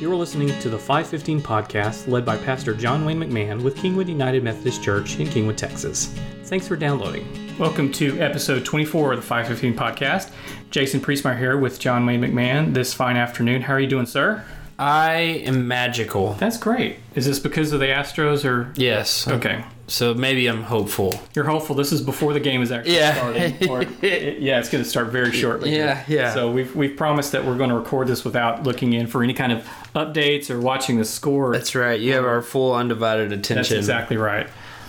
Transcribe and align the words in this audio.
You're 0.00 0.16
listening 0.16 0.48
to 0.60 0.70
the 0.70 0.78
515 0.78 1.42
podcast 1.42 2.08
led 2.08 2.24
by 2.24 2.38
Pastor 2.38 2.72
John 2.74 3.04
Wayne 3.04 3.20
McMahon 3.20 3.62
with 3.62 3.76
Kingwood 3.76 4.08
United 4.08 4.42
Methodist 4.42 4.82
Church 4.82 5.18
in 5.20 5.26
Kingwood, 5.28 5.56
Texas. 5.58 6.06
Thanks 6.44 6.66
for 6.66 6.74
downloading. 6.74 7.26
Welcome 7.58 7.92
to 7.92 8.18
episode 8.18 8.64
24 8.64 9.12
of 9.12 9.18
the 9.20 9.26
515 9.26 9.74
podcast. 9.78 10.30
Jason 10.70 11.00
Priestmeyer 11.00 11.36
here 11.38 11.58
with 11.58 11.78
John 11.78 12.06
Wayne 12.06 12.22
McMahon 12.22 12.72
this 12.72 12.94
fine 12.94 13.16
afternoon. 13.18 13.60
How 13.62 13.74
are 13.74 13.80
you 13.80 13.86
doing, 13.88 14.06
sir? 14.06 14.42
I 14.78 15.16
am 15.44 15.68
magical. 15.68 16.32
That's 16.34 16.56
great. 16.56 17.00
Is 17.14 17.26
this 17.26 17.38
because 17.38 17.72
of 17.72 17.80
the 17.80 17.86
Astros 17.86 18.46
or? 18.46 18.72
Yes. 18.76 19.28
Okay. 19.28 19.62
So 19.88 20.14
maybe 20.14 20.46
I'm 20.46 20.62
hopeful. 20.62 21.20
You're 21.34 21.44
hopeful 21.44 21.74
this 21.76 21.92
is 21.92 22.00
before 22.00 22.32
the 22.32 22.40
game 22.40 22.62
is 22.62 22.72
actually 22.72 22.94
Yeah. 22.94 23.14
starting. 23.14 23.68
Or, 23.68 23.82
yeah, 24.02 24.58
it's 24.60 24.70
going 24.70 24.82
to 24.82 24.88
start 24.88 25.08
very 25.08 25.32
shortly. 25.32 25.76
Yeah, 25.76 26.02
yeah. 26.08 26.32
So 26.32 26.50
we've, 26.50 26.74
we've 26.74 26.96
promised 26.96 27.32
that 27.32 27.44
we're 27.44 27.58
going 27.58 27.68
to 27.70 27.76
record 27.76 28.06
this 28.06 28.24
without 28.24 28.62
looking 28.62 28.92
in 28.94 29.06
for 29.08 29.22
any 29.22 29.34
kind 29.34 29.52
of 29.52 29.66
updates 29.94 30.50
or 30.50 30.60
watching 30.60 30.98
the 30.98 31.04
score. 31.04 31.52
That's 31.52 31.74
right. 31.74 31.98
You 31.98 32.12
have 32.14 32.24
our 32.24 32.42
full 32.42 32.74
undivided 32.74 33.32
attention. 33.32 33.56
That's 33.56 33.70
exactly 33.72 34.16
right. 34.16 34.48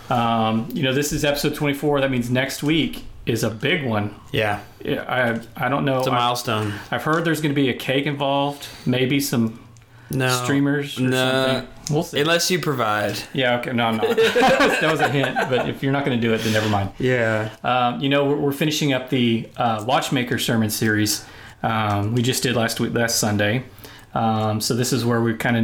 Um, 0.10 0.68
you 0.74 0.84
know, 0.84 0.94
this 0.94 1.14
is 1.14 1.24
episode 1.24 1.56
24. 1.56 2.02
That 2.02 2.12
means 2.12 2.30
next 2.30 2.64
week 2.64 3.04
is 3.26 3.44
a 3.44 3.50
big 3.50 3.86
one. 3.86 4.14
Yeah. 4.32 4.62
I 4.86 5.40
I 5.56 5.70
don't 5.70 5.86
know. 5.86 6.00
It's 6.00 6.08
a 6.08 6.12
milestone. 6.12 6.74
I've 6.90 7.04
heard 7.04 7.24
there's 7.24 7.42
going 7.42 7.54
to 7.56 7.62
be 7.62 7.70
a 7.70 7.74
cake 7.74 8.06
involved, 8.06 8.68
maybe 8.86 9.20
some 9.20 9.60
No. 10.10 10.30
streamers 10.44 11.00
or 11.00 11.04
No. 11.04 11.46
something. 11.46 11.68
We'll 11.90 12.04
see. 12.04 12.20
Unless 12.22 12.50
you 12.52 12.60
provide. 12.60 13.20
yeah, 13.34 13.58
okay, 13.60 13.74
no, 13.74 13.86
I'm 13.86 13.98
not. 13.98 14.08
that 14.18 14.90
was 14.90 15.02
a 15.02 15.10
hint, 15.10 15.36
but 15.50 15.68
if 15.70 15.84
you're 15.84 15.92
not 15.92 16.06
going 16.06 16.20
to 16.20 16.28
do 16.28 16.34
it, 16.34 16.40
then 16.40 16.54
never 16.54 16.70
mind. 16.70 16.92
Yeah. 17.00 17.50
Um, 17.64 18.00
you 18.00 18.08
know, 18.10 18.26
we're, 18.26 18.38
we're 18.38 18.52
finishing 18.54 18.94
up 18.94 19.10
the 19.10 19.50
uh, 19.58 19.84
Watchmaker 19.88 20.40
sermon 20.40 20.70
series 20.70 21.26
um, 21.64 22.16
we 22.16 22.22
just 22.24 22.42
did 22.44 22.56
last 22.56 22.80
week, 22.80 22.94
last 22.94 23.20
Sunday. 23.20 23.64
Um, 24.14 24.60
so 24.62 24.76
this 24.76 24.94
is 24.94 25.06
where 25.06 25.22
we 25.22 25.34
kind 25.36 25.58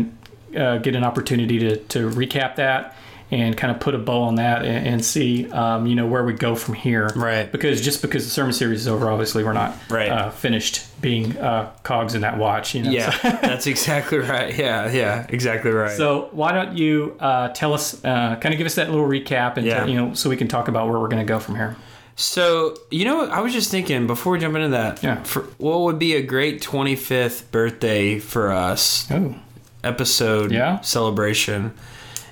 of 0.54 0.58
uh, 0.58 0.78
get 0.80 0.96
an 0.96 1.04
opportunity 1.04 1.60
to, 1.60 1.78
to 1.78 2.10
recap 2.10 2.56
that 2.56 2.96
and 3.30 3.58
kind 3.58 3.70
of 3.76 3.82
put 3.82 3.94
a 3.94 3.98
bow 3.98 4.22
on 4.24 4.36
that 4.36 4.64
and, 4.64 4.88
and 4.88 5.04
see, 5.04 5.52
um, 5.52 5.86
you 5.86 5.96
know, 5.96 6.08
where 6.08 6.24
we 6.24 6.32
go 6.32 6.56
from 6.56 6.76
here. 6.76 7.10
Right. 7.14 7.52
Because 7.52 7.82
just 7.82 8.02
because 8.02 8.24
the 8.24 8.32
sermon 8.32 8.54
series 8.54 8.80
is 8.80 8.88
over, 8.88 9.12
obviously 9.12 9.44
we're 9.44 9.52
not 9.52 9.76
Right. 9.90 10.08
uh, 10.10 10.30
finished 10.32 10.86
being 11.02 11.38
uh, 11.38 11.70
cogs 11.84 12.16
in 12.16 12.22
that 12.22 12.38
watch. 12.38 12.74
You 12.74 12.84
know. 12.84 12.92
Yeah. 12.92 13.10
So- 13.10 13.30
That's 13.42 13.68
exactly 13.68 14.20
right. 14.20 14.58
Yeah. 14.58 14.90
Yeah. 14.90 15.26
Exactly 15.28 15.72
right. 15.72 15.92
So 15.98 16.30
why 16.32 16.54
don't 16.54 16.78
you 16.78 17.18
uh, 17.20 17.50
tell 17.50 17.74
us, 17.74 17.96
uh, 18.06 18.38
kind 18.38 18.54
of 18.54 18.58
give 18.58 18.66
us 18.66 18.76
that 18.76 18.90
little 18.90 19.06
recap, 19.06 19.58
and 19.58 19.66
Yeah. 19.68 19.80
tell- 19.80 19.90
you 19.90 19.96
know, 19.98 20.14
so 20.14 20.30
we 20.30 20.38
can 20.38 20.48
talk 20.48 20.70
about 20.70 20.88
where 20.88 20.98
we're 20.98 21.10
going 21.10 21.26
to 21.26 21.30
go 21.30 21.40
from 21.40 21.56
here. 21.56 21.76
So, 22.18 22.76
you 22.90 23.06
know, 23.06 23.18
what? 23.18 23.30
I 23.30 23.42
was 23.42 23.54
just 23.54 23.70
thinking 23.70 24.08
before 24.08 24.34
we 24.34 24.40
jump 24.40 24.56
into 24.56 24.70
that. 24.70 25.04
Yeah. 25.04 25.22
For 25.22 25.44
what 25.60 25.82
would 25.82 26.00
be 26.00 26.16
a 26.16 26.22
great 26.24 26.62
25th 26.62 27.52
birthday 27.52 28.18
for 28.18 28.52
us? 28.52 29.10
Oh, 29.12 29.36
episode 29.84 30.52
Yeah? 30.52 30.82
celebration 30.82 31.74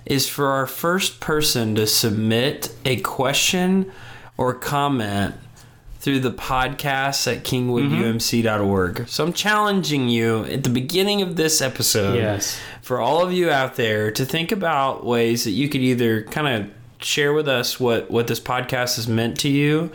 is 0.06 0.28
for 0.28 0.48
our 0.48 0.66
first 0.66 1.20
person 1.20 1.76
to 1.76 1.86
submit 1.86 2.76
a 2.84 2.98
question 2.98 3.92
or 4.38 4.56
comment 4.56 5.36
through 6.00 6.20
the 6.20 6.32
podcast 6.32 7.32
at 7.32 7.44
kingwoodumc.org. 7.44 8.94
Mm-hmm. 8.94 9.06
So 9.06 9.24
I'm 9.24 9.34
challenging 9.34 10.10
you 10.10 10.46
at 10.46 10.64
the 10.64 10.70
beginning 10.70 11.22
of 11.22 11.36
this 11.36 11.62
episode 11.62 12.16
yes. 12.16 12.60
for 12.82 13.00
all 13.00 13.24
of 13.24 13.34
you 13.34 13.50
out 13.52 13.76
there 13.76 14.12
to 14.12 14.26
think 14.26 14.52
about 14.52 15.06
ways 15.06 15.44
that 15.46 15.52
you 15.52 15.70
could 15.70 15.82
either 15.82 16.24
kind 16.24 16.48
of 16.48 16.72
share 17.00 17.34
with 17.34 17.48
us 17.48 17.80
what 17.80 18.10
what 18.12 18.28
this 18.28 18.40
podcast 18.40 18.96
has 18.98 19.08
meant 19.08 19.40
to 19.40 19.50
you 19.50 19.92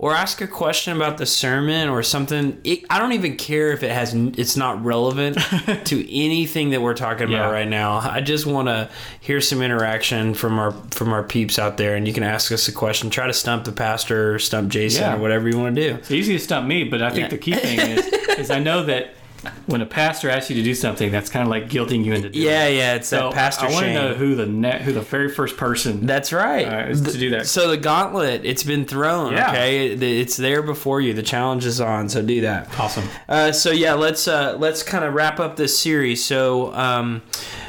or 0.00 0.14
ask 0.14 0.40
a 0.40 0.46
question 0.46 0.94
about 0.96 1.18
the 1.18 1.26
sermon 1.26 1.88
or 1.88 2.02
something 2.04 2.60
it, 2.62 2.84
i 2.88 2.98
don't 3.00 3.12
even 3.12 3.36
care 3.36 3.72
if 3.72 3.82
it 3.82 3.90
has 3.90 4.14
it's 4.14 4.56
not 4.56 4.82
relevant 4.84 5.36
to 5.84 6.14
anything 6.16 6.70
that 6.70 6.80
we're 6.80 6.94
talking 6.94 7.24
about 7.24 7.48
Yeah. 7.48 7.50
right 7.50 7.66
now 7.68 7.98
i 7.98 8.20
just 8.20 8.46
want 8.46 8.68
to 8.68 8.88
hear 9.20 9.40
some 9.40 9.60
interaction 9.60 10.34
from 10.34 10.58
our 10.58 10.70
from 10.92 11.12
our 11.12 11.22
peeps 11.24 11.58
out 11.58 11.76
there 11.78 11.96
and 11.96 12.06
you 12.06 12.14
can 12.14 12.22
ask 12.22 12.52
us 12.52 12.68
a 12.68 12.72
question 12.72 13.10
try 13.10 13.26
to 13.26 13.32
stump 13.34 13.64
the 13.64 13.72
pastor 13.72 14.34
or 14.34 14.38
stump 14.38 14.70
jason 14.70 15.02
Yeah. 15.02 15.16
or 15.16 15.18
whatever 15.18 15.48
you 15.48 15.58
want 15.58 15.74
to 15.74 15.88
do 15.90 15.94
It's 15.96 16.10
easy 16.12 16.34
to 16.38 16.42
stump 16.44 16.66
me, 16.68 16.84
but 16.84 17.02
I 17.02 17.10
think 17.10 17.22
Yeah. 17.24 17.28
the 17.28 17.38
key 17.38 17.54
thing 17.54 17.78
is, 17.80 18.06
is 18.38 18.50
I 18.50 18.60
know 18.60 18.84
that 18.84 19.14
when 19.66 19.80
a 19.80 19.86
pastor 19.86 20.28
asks 20.30 20.50
you 20.50 20.56
to 20.56 20.62
do 20.62 20.74
something, 20.74 21.10
that's 21.12 21.30
kind 21.30 21.42
of 21.44 21.48
like 21.48 21.68
guilting 21.68 22.04
you 22.04 22.12
into 22.12 22.28
doing 22.30 22.46
yeah 22.46 22.66
it. 22.66 22.76
yeah 22.76 22.94
it's 22.94 23.08
So 23.08 23.28
that 23.30 23.34
pastor 23.34 23.66
I 23.66 23.70
want 23.72 23.86
to 23.86 23.94
know 23.94 24.14
who 24.14 24.34
the 24.34 24.46
net, 24.46 24.82
who 24.82 24.92
the 24.92 25.00
very 25.00 25.28
first 25.28 25.56
person. 25.56 26.06
That's 26.06 26.32
right. 26.32 26.64
Uh, 26.66 26.90
is 26.90 27.00
to 27.02 27.12
do 27.18 27.30
that. 27.30 27.46
So 27.46 27.68
the 27.68 27.76
gauntlet, 27.76 28.44
it's 28.44 28.64
been 28.64 28.84
thrown. 28.84 29.32
Yeah. 29.32 29.50
Okay, 29.50 29.88
it's 29.88 30.36
there 30.36 30.62
before 30.62 31.00
you. 31.00 31.14
The 31.14 31.22
challenge 31.22 31.64
is 31.66 31.80
on. 31.80 32.08
So 32.08 32.22
do 32.22 32.40
that. 32.42 32.78
awesome. 32.78 33.08
Uh, 33.28 33.52
so 33.52 33.70
yeah, 33.70 33.94
let's 33.94 34.26
uh, 34.26 34.56
let's 34.58 34.82
kind 34.82 35.04
of 35.04 35.14
wrap 35.14 35.38
up 35.40 35.56
this 35.56 35.78
series. 35.78 36.24
So 36.24 36.72
um, 36.74 37.22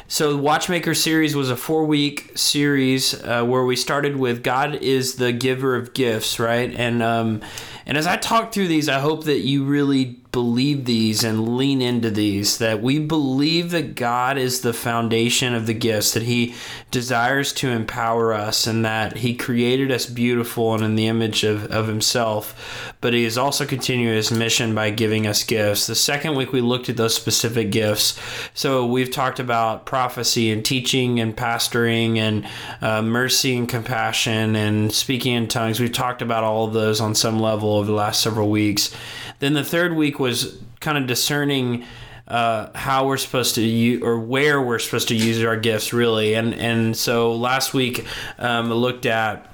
so 0.08 0.36
Watchmaker 0.36 0.94
series 0.94 1.36
was 1.36 1.50
a 1.50 1.56
four 1.56 1.84
week 1.84 2.32
series 2.34 3.14
uh, 3.22 3.44
where 3.44 3.64
we 3.64 3.76
started 3.76 4.16
with 4.16 4.42
God 4.42 4.74
is 4.76 5.14
the 5.16 5.32
giver 5.32 5.76
of 5.76 5.94
gifts, 5.94 6.40
right? 6.40 6.74
And 6.74 7.00
um, 7.02 7.42
and 7.86 7.96
as 7.96 8.06
I 8.06 8.16
talk 8.16 8.52
through 8.52 8.68
these, 8.68 8.88
I 8.88 8.98
hope 8.98 9.24
that 9.24 9.40
you 9.40 9.64
really 9.64 10.16
believe 10.32 10.84
these 10.84 11.24
and 11.24 11.56
lean 11.56 11.82
into 11.82 12.10
these. 12.10 12.58
That 12.58 12.82
we 12.82 12.98
believe 12.98 13.70
that 13.70 13.94
God 13.94 14.38
is 14.38 14.60
the 14.60 14.72
foundation 14.72 15.54
of 15.54 15.66
the 15.66 15.74
gifts, 15.74 16.12
that 16.12 16.22
He 16.22 16.54
desires 16.90 17.52
to 17.54 17.70
empower 17.70 18.32
us, 18.32 18.66
and 18.66 18.84
that 18.84 19.18
He 19.18 19.34
created 19.34 19.90
us 19.90 20.06
beautiful 20.06 20.74
and 20.74 20.84
in 20.84 20.94
the 20.94 21.06
image 21.06 21.44
of, 21.44 21.66
of 21.70 21.88
Himself. 21.88 22.94
But 23.00 23.14
He 23.14 23.24
is 23.24 23.38
also 23.38 23.66
continuing 23.66 24.14
His 24.14 24.30
mission 24.30 24.74
by 24.74 24.90
giving 24.90 25.26
us 25.26 25.42
gifts. 25.42 25.86
The 25.86 25.94
second 25.94 26.36
week, 26.36 26.52
we 26.52 26.60
looked 26.60 26.88
at 26.88 26.96
those 26.96 27.14
specific 27.14 27.70
gifts. 27.70 28.18
So 28.54 28.86
we've 28.86 29.10
talked 29.10 29.40
about 29.40 29.86
prophecy 29.86 30.50
and 30.50 30.64
teaching 30.64 31.20
and 31.20 31.36
pastoring 31.36 32.18
and 32.18 32.46
uh, 32.80 33.02
mercy 33.02 33.56
and 33.56 33.68
compassion 33.68 34.56
and 34.56 34.92
speaking 34.92 35.34
in 35.34 35.48
tongues. 35.48 35.80
We've 35.80 35.92
talked 35.92 36.22
about 36.22 36.44
all 36.44 36.66
of 36.66 36.72
those 36.72 37.00
on 37.00 37.14
some 37.14 37.40
level 37.40 37.76
over 37.76 37.86
the 37.86 37.92
last 37.92 38.22
several 38.22 38.50
weeks. 38.50 38.94
Then 39.40 39.54
the 39.54 39.64
third 39.64 39.94
week 39.94 40.18
was 40.18 40.58
kind 40.80 40.96
of 40.96 41.06
discerning 41.06 41.84
uh, 42.28 42.68
how 42.76 43.06
we're 43.06 43.16
supposed 43.16 43.56
to 43.56 43.62
use 43.62 44.02
or 44.02 44.18
where 44.18 44.62
we're 44.62 44.78
supposed 44.78 45.08
to 45.08 45.16
use 45.16 45.42
our 45.42 45.56
gifts 45.56 45.92
really. 45.92 46.34
And 46.34 46.54
and 46.54 46.96
so 46.96 47.34
last 47.34 47.74
week 47.74 48.06
um, 48.38 48.72
looked 48.72 49.04
at 49.04 49.52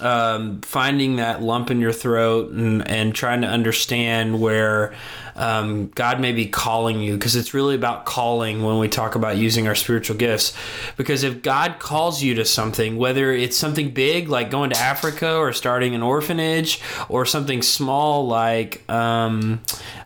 um, 0.00 0.60
finding 0.62 1.16
that 1.16 1.42
lump 1.42 1.70
in 1.70 1.80
your 1.80 1.92
throat 1.92 2.50
and, 2.50 2.86
and 2.88 3.14
trying 3.14 3.42
to 3.42 3.46
understand 3.46 4.40
where 4.40 4.94
um, 5.34 5.88
God 5.88 6.20
may 6.20 6.32
be 6.32 6.46
calling 6.46 7.00
you 7.00 7.14
because 7.14 7.36
it's 7.36 7.54
really 7.54 7.74
about 7.74 8.04
calling 8.04 8.62
when 8.62 8.78
we 8.78 8.88
talk 8.88 9.14
about 9.14 9.36
using 9.36 9.66
our 9.66 9.74
spiritual 9.74 10.16
gifts. 10.16 10.54
Because 10.96 11.22
if 11.22 11.42
God 11.42 11.78
calls 11.78 12.22
you 12.22 12.34
to 12.34 12.44
something, 12.44 12.96
whether 12.96 13.32
it's 13.32 13.56
something 13.56 13.90
big 13.90 14.28
like 14.28 14.50
going 14.50 14.70
to 14.70 14.78
Africa 14.78 15.36
or 15.36 15.52
starting 15.52 15.94
an 15.94 16.02
orphanage, 16.02 16.80
or 17.08 17.24
something 17.24 17.62
small 17.62 18.26
like 18.26 18.88
um, 18.90 19.60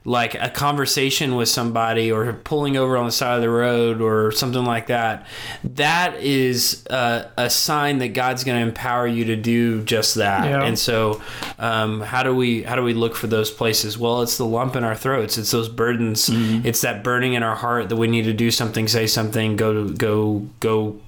like 0.05 0.37
a 0.37 0.49
conversation 0.49 1.35
with 1.35 1.49
somebody 1.49 2.13
or 2.13 2.33
pulling 2.33 2.77
over 2.77 2.97
on 2.97 3.07
the 3.07 3.13
side 3.13 3.35
of 3.35 3.43
the 3.43 3.51
road 3.51 4.01
or 4.01 4.31
something 4.31 4.65
like 4.65 4.87
that, 4.87 5.27
that 5.65 6.15
is 6.21 6.87
a, 6.89 7.29
a 7.37 7.51
sign 7.51 7.99
that 7.99 8.09
God's 8.09 8.45
going 8.45 8.61
to 8.61 8.67
empower 8.67 9.07
you 9.07 9.25
to 9.25 9.37
do 9.37 9.76
just 9.85 10.17
that. 10.17 10.49
Yeah. 10.49 10.65
And 10.65 10.79
so, 10.79 11.23
um, 11.59 12.01
how 12.01 12.23
do 12.23 12.35
we 12.35 12.63
how 12.63 12.77
do 12.77 12.83
we 12.83 12.95
look 12.95 13.15
for 13.15 13.27
those 13.27 13.51
places? 13.51 13.99
Well, 13.99 14.23
it's 14.23 14.39
the 14.39 14.47
lump 14.47 14.77
in 14.77 14.85
our 14.85 14.95
throats. 14.95 15.39
It's 15.39 15.51
those 15.51 15.69
burdens. 15.69 16.29
It's 16.31 16.81
that 16.81 17.05
burning 17.05 17.35
in 17.35 17.43
our 17.43 17.57
heart 17.57 17.89
that 17.89 17.97
we 17.97 18.07
need 18.07 18.25
to 18.25 18.33
do 18.33 18.51
something, 18.51 18.89
say 18.89 19.07
something, 19.07 19.57
go 19.57 19.73
to, 19.73 19.95
go 19.95 20.47
go 20.61 21.01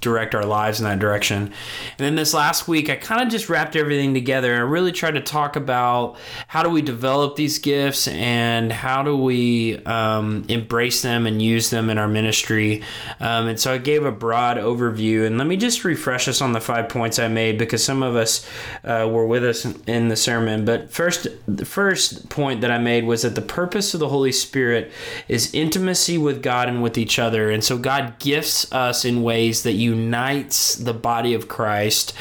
direct 0.00 0.34
our 0.34 0.44
lives 0.44 0.80
in 0.80 0.84
that 0.84 0.98
direction. 0.98 1.42
And 1.42 1.52
then 1.98 2.14
this 2.16 2.34
last 2.34 2.68
week, 2.68 2.90
I 2.90 2.96
kind 2.96 3.22
of 3.22 3.28
just 3.28 3.48
wrapped 3.48 3.76
everything 3.76 4.14
together 4.14 4.52
and 4.52 4.60
I 4.60 4.64
really 4.64 4.92
tried 4.92 5.12
to 5.12 5.20
talk 5.20 5.56
about 5.56 6.16
how 6.48 6.62
do 6.62 6.68
we 6.68 6.82
develop 6.82 7.36
these 7.36 7.58
gifts 7.58 8.08
and 8.08 8.72
how 8.72 9.02
do 9.02 9.16
we 9.16 9.78
um, 9.84 10.44
embrace 10.48 11.02
them 11.02 11.26
and 11.26 11.40
use 11.40 11.70
them 11.70 11.88
in 11.90 11.98
our 11.98 12.08
ministry. 12.08 12.82
Um, 13.20 13.48
and 13.48 13.60
so 13.60 13.72
I 13.72 13.78
gave 13.78 14.04
a 14.04 14.12
broad 14.12 14.56
overview. 14.56 15.26
And 15.26 15.38
let 15.38 15.46
me 15.46 15.56
just 15.56 15.84
refresh 15.84 16.28
us 16.28 16.40
on 16.40 16.52
the 16.52 16.60
five 16.60 16.88
points 16.88 17.18
I 17.18 17.28
made 17.28 17.58
because 17.58 17.84
some 17.84 18.02
of 18.02 18.16
us 18.16 18.46
uh, 18.84 19.08
were 19.10 19.26
with 19.26 19.44
us 19.44 19.64
in 19.64 20.08
the 20.08 20.16
sermon. 20.16 20.64
But 20.64 20.92
first, 20.92 21.26
the 21.46 21.64
first 21.64 22.28
point 22.28 22.60
that 22.60 22.70
I 22.70 22.78
made 22.78 23.04
was 23.04 23.22
that 23.22 23.34
the 23.34 23.42
purpose 23.42 23.94
of 23.94 24.00
the 24.00 24.08
Holy 24.08 24.32
Spirit 24.32 24.90
is 25.28 25.52
intimacy 25.54 26.18
with 26.18 26.42
God 26.42 26.68
and 26.68 26.82
with 26.82 26.98
each 26.98 27.18
other. 27.18 27.50
And 27.50 27.62
so 27.62 27.78
God 27.78 28.18
gifts 28.18 28.70
us 28.72 29.04
in 29.04 29.22
ways 29.22 29.61
that 29.62 29.72
unites 29.72 30.74
the 30.74 30.94
body 30.94 31.34
of 31.34 31.48
Christ 31.48 32.14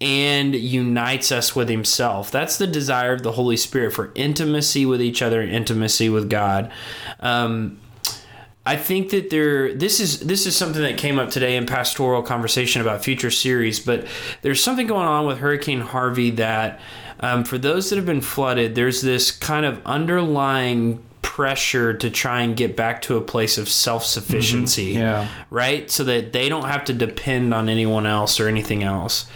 and 0.00 0.54
unites 0.54 1.32
us 1.32 1.54
with 1.54 1.68
himself. 1.68 2.30
That's 2.30 2.58
the 2.58 2.66
desire 2.66 3.12
of 3.12 3.22
the 3.22 3.32
Holy 3.32 3.56
Spirit 3.56 3.92
for 3.92 4.12
intimacy 4.14 4.86
with 4.86 5.02
each 5.02 5.22
other 5.22 5.40
and 5.40 5.50
intimacy 5.50 6.08
with 6.08 6.28
God. 6.30 6.70
Um, 7.20 7.78
I 8.64 8.76
think 8.76 9.10
that 9.10 9.30
there 9.30 9.74
this 9.74 9.98
is 9.98 10.20
this 10.20 10.46
is 10.46 10.56
something 10.56 10.82
that 10.82 10.96
came 10.96 11.18
up 11.18 11.30
today 11.30 11.56
in 11.56 11.66
pastoral 11.66 12.22
conversation 12.22 12.80
about 12.80 13.02
future 13.02 13.30
series, 13.30 13.80
but 13.80 14.06
there's 14.42 14.62
something 14.62 14.86
going 14.86 15.08
on 15.08 15.26
with 15.26 15.38
Hurricane 15.38 15.80
Harvey 15.80 16.30
that 16.30 16.80
um, 17.18 17.42
for 17.42 17.58
those 17.58 17.90
that 17.90 17.96
have 17.96 18.06
been 18.06 18.20
flooded, 18.20 18.74
there's 18.74 19.00
this 19.00 19.32
kind 19.32 19.66
of 19.66 19.80
underlying 19.84 21.02
pressure 21.22 21.94
to 21.94 22.10
try 22.10 22.42
and 22.42 22.56
get 22.56 22.76
back 22.76 23.00
to 23.02 23.16
a 23.16 23.20
place 23.20 23.56
of 23.56 23.68
self 23.68 24.04
sufficiency. 24.04 24.92
Yeah. 24.92 25.28
Right? 25.50 25.90
So 25.90 26.04
that 26.04 26.32
they 26.32 26.48
don't 26.48 26.66
have 26.66 26.84
to 26.84 26.92
depend 26.92 27.54
on 27.54 27.68
anyone 27.68 28.06
else 28.06 28.38
or 28.40 28.48
anything 28.48 28.82
else. 28.82 29.26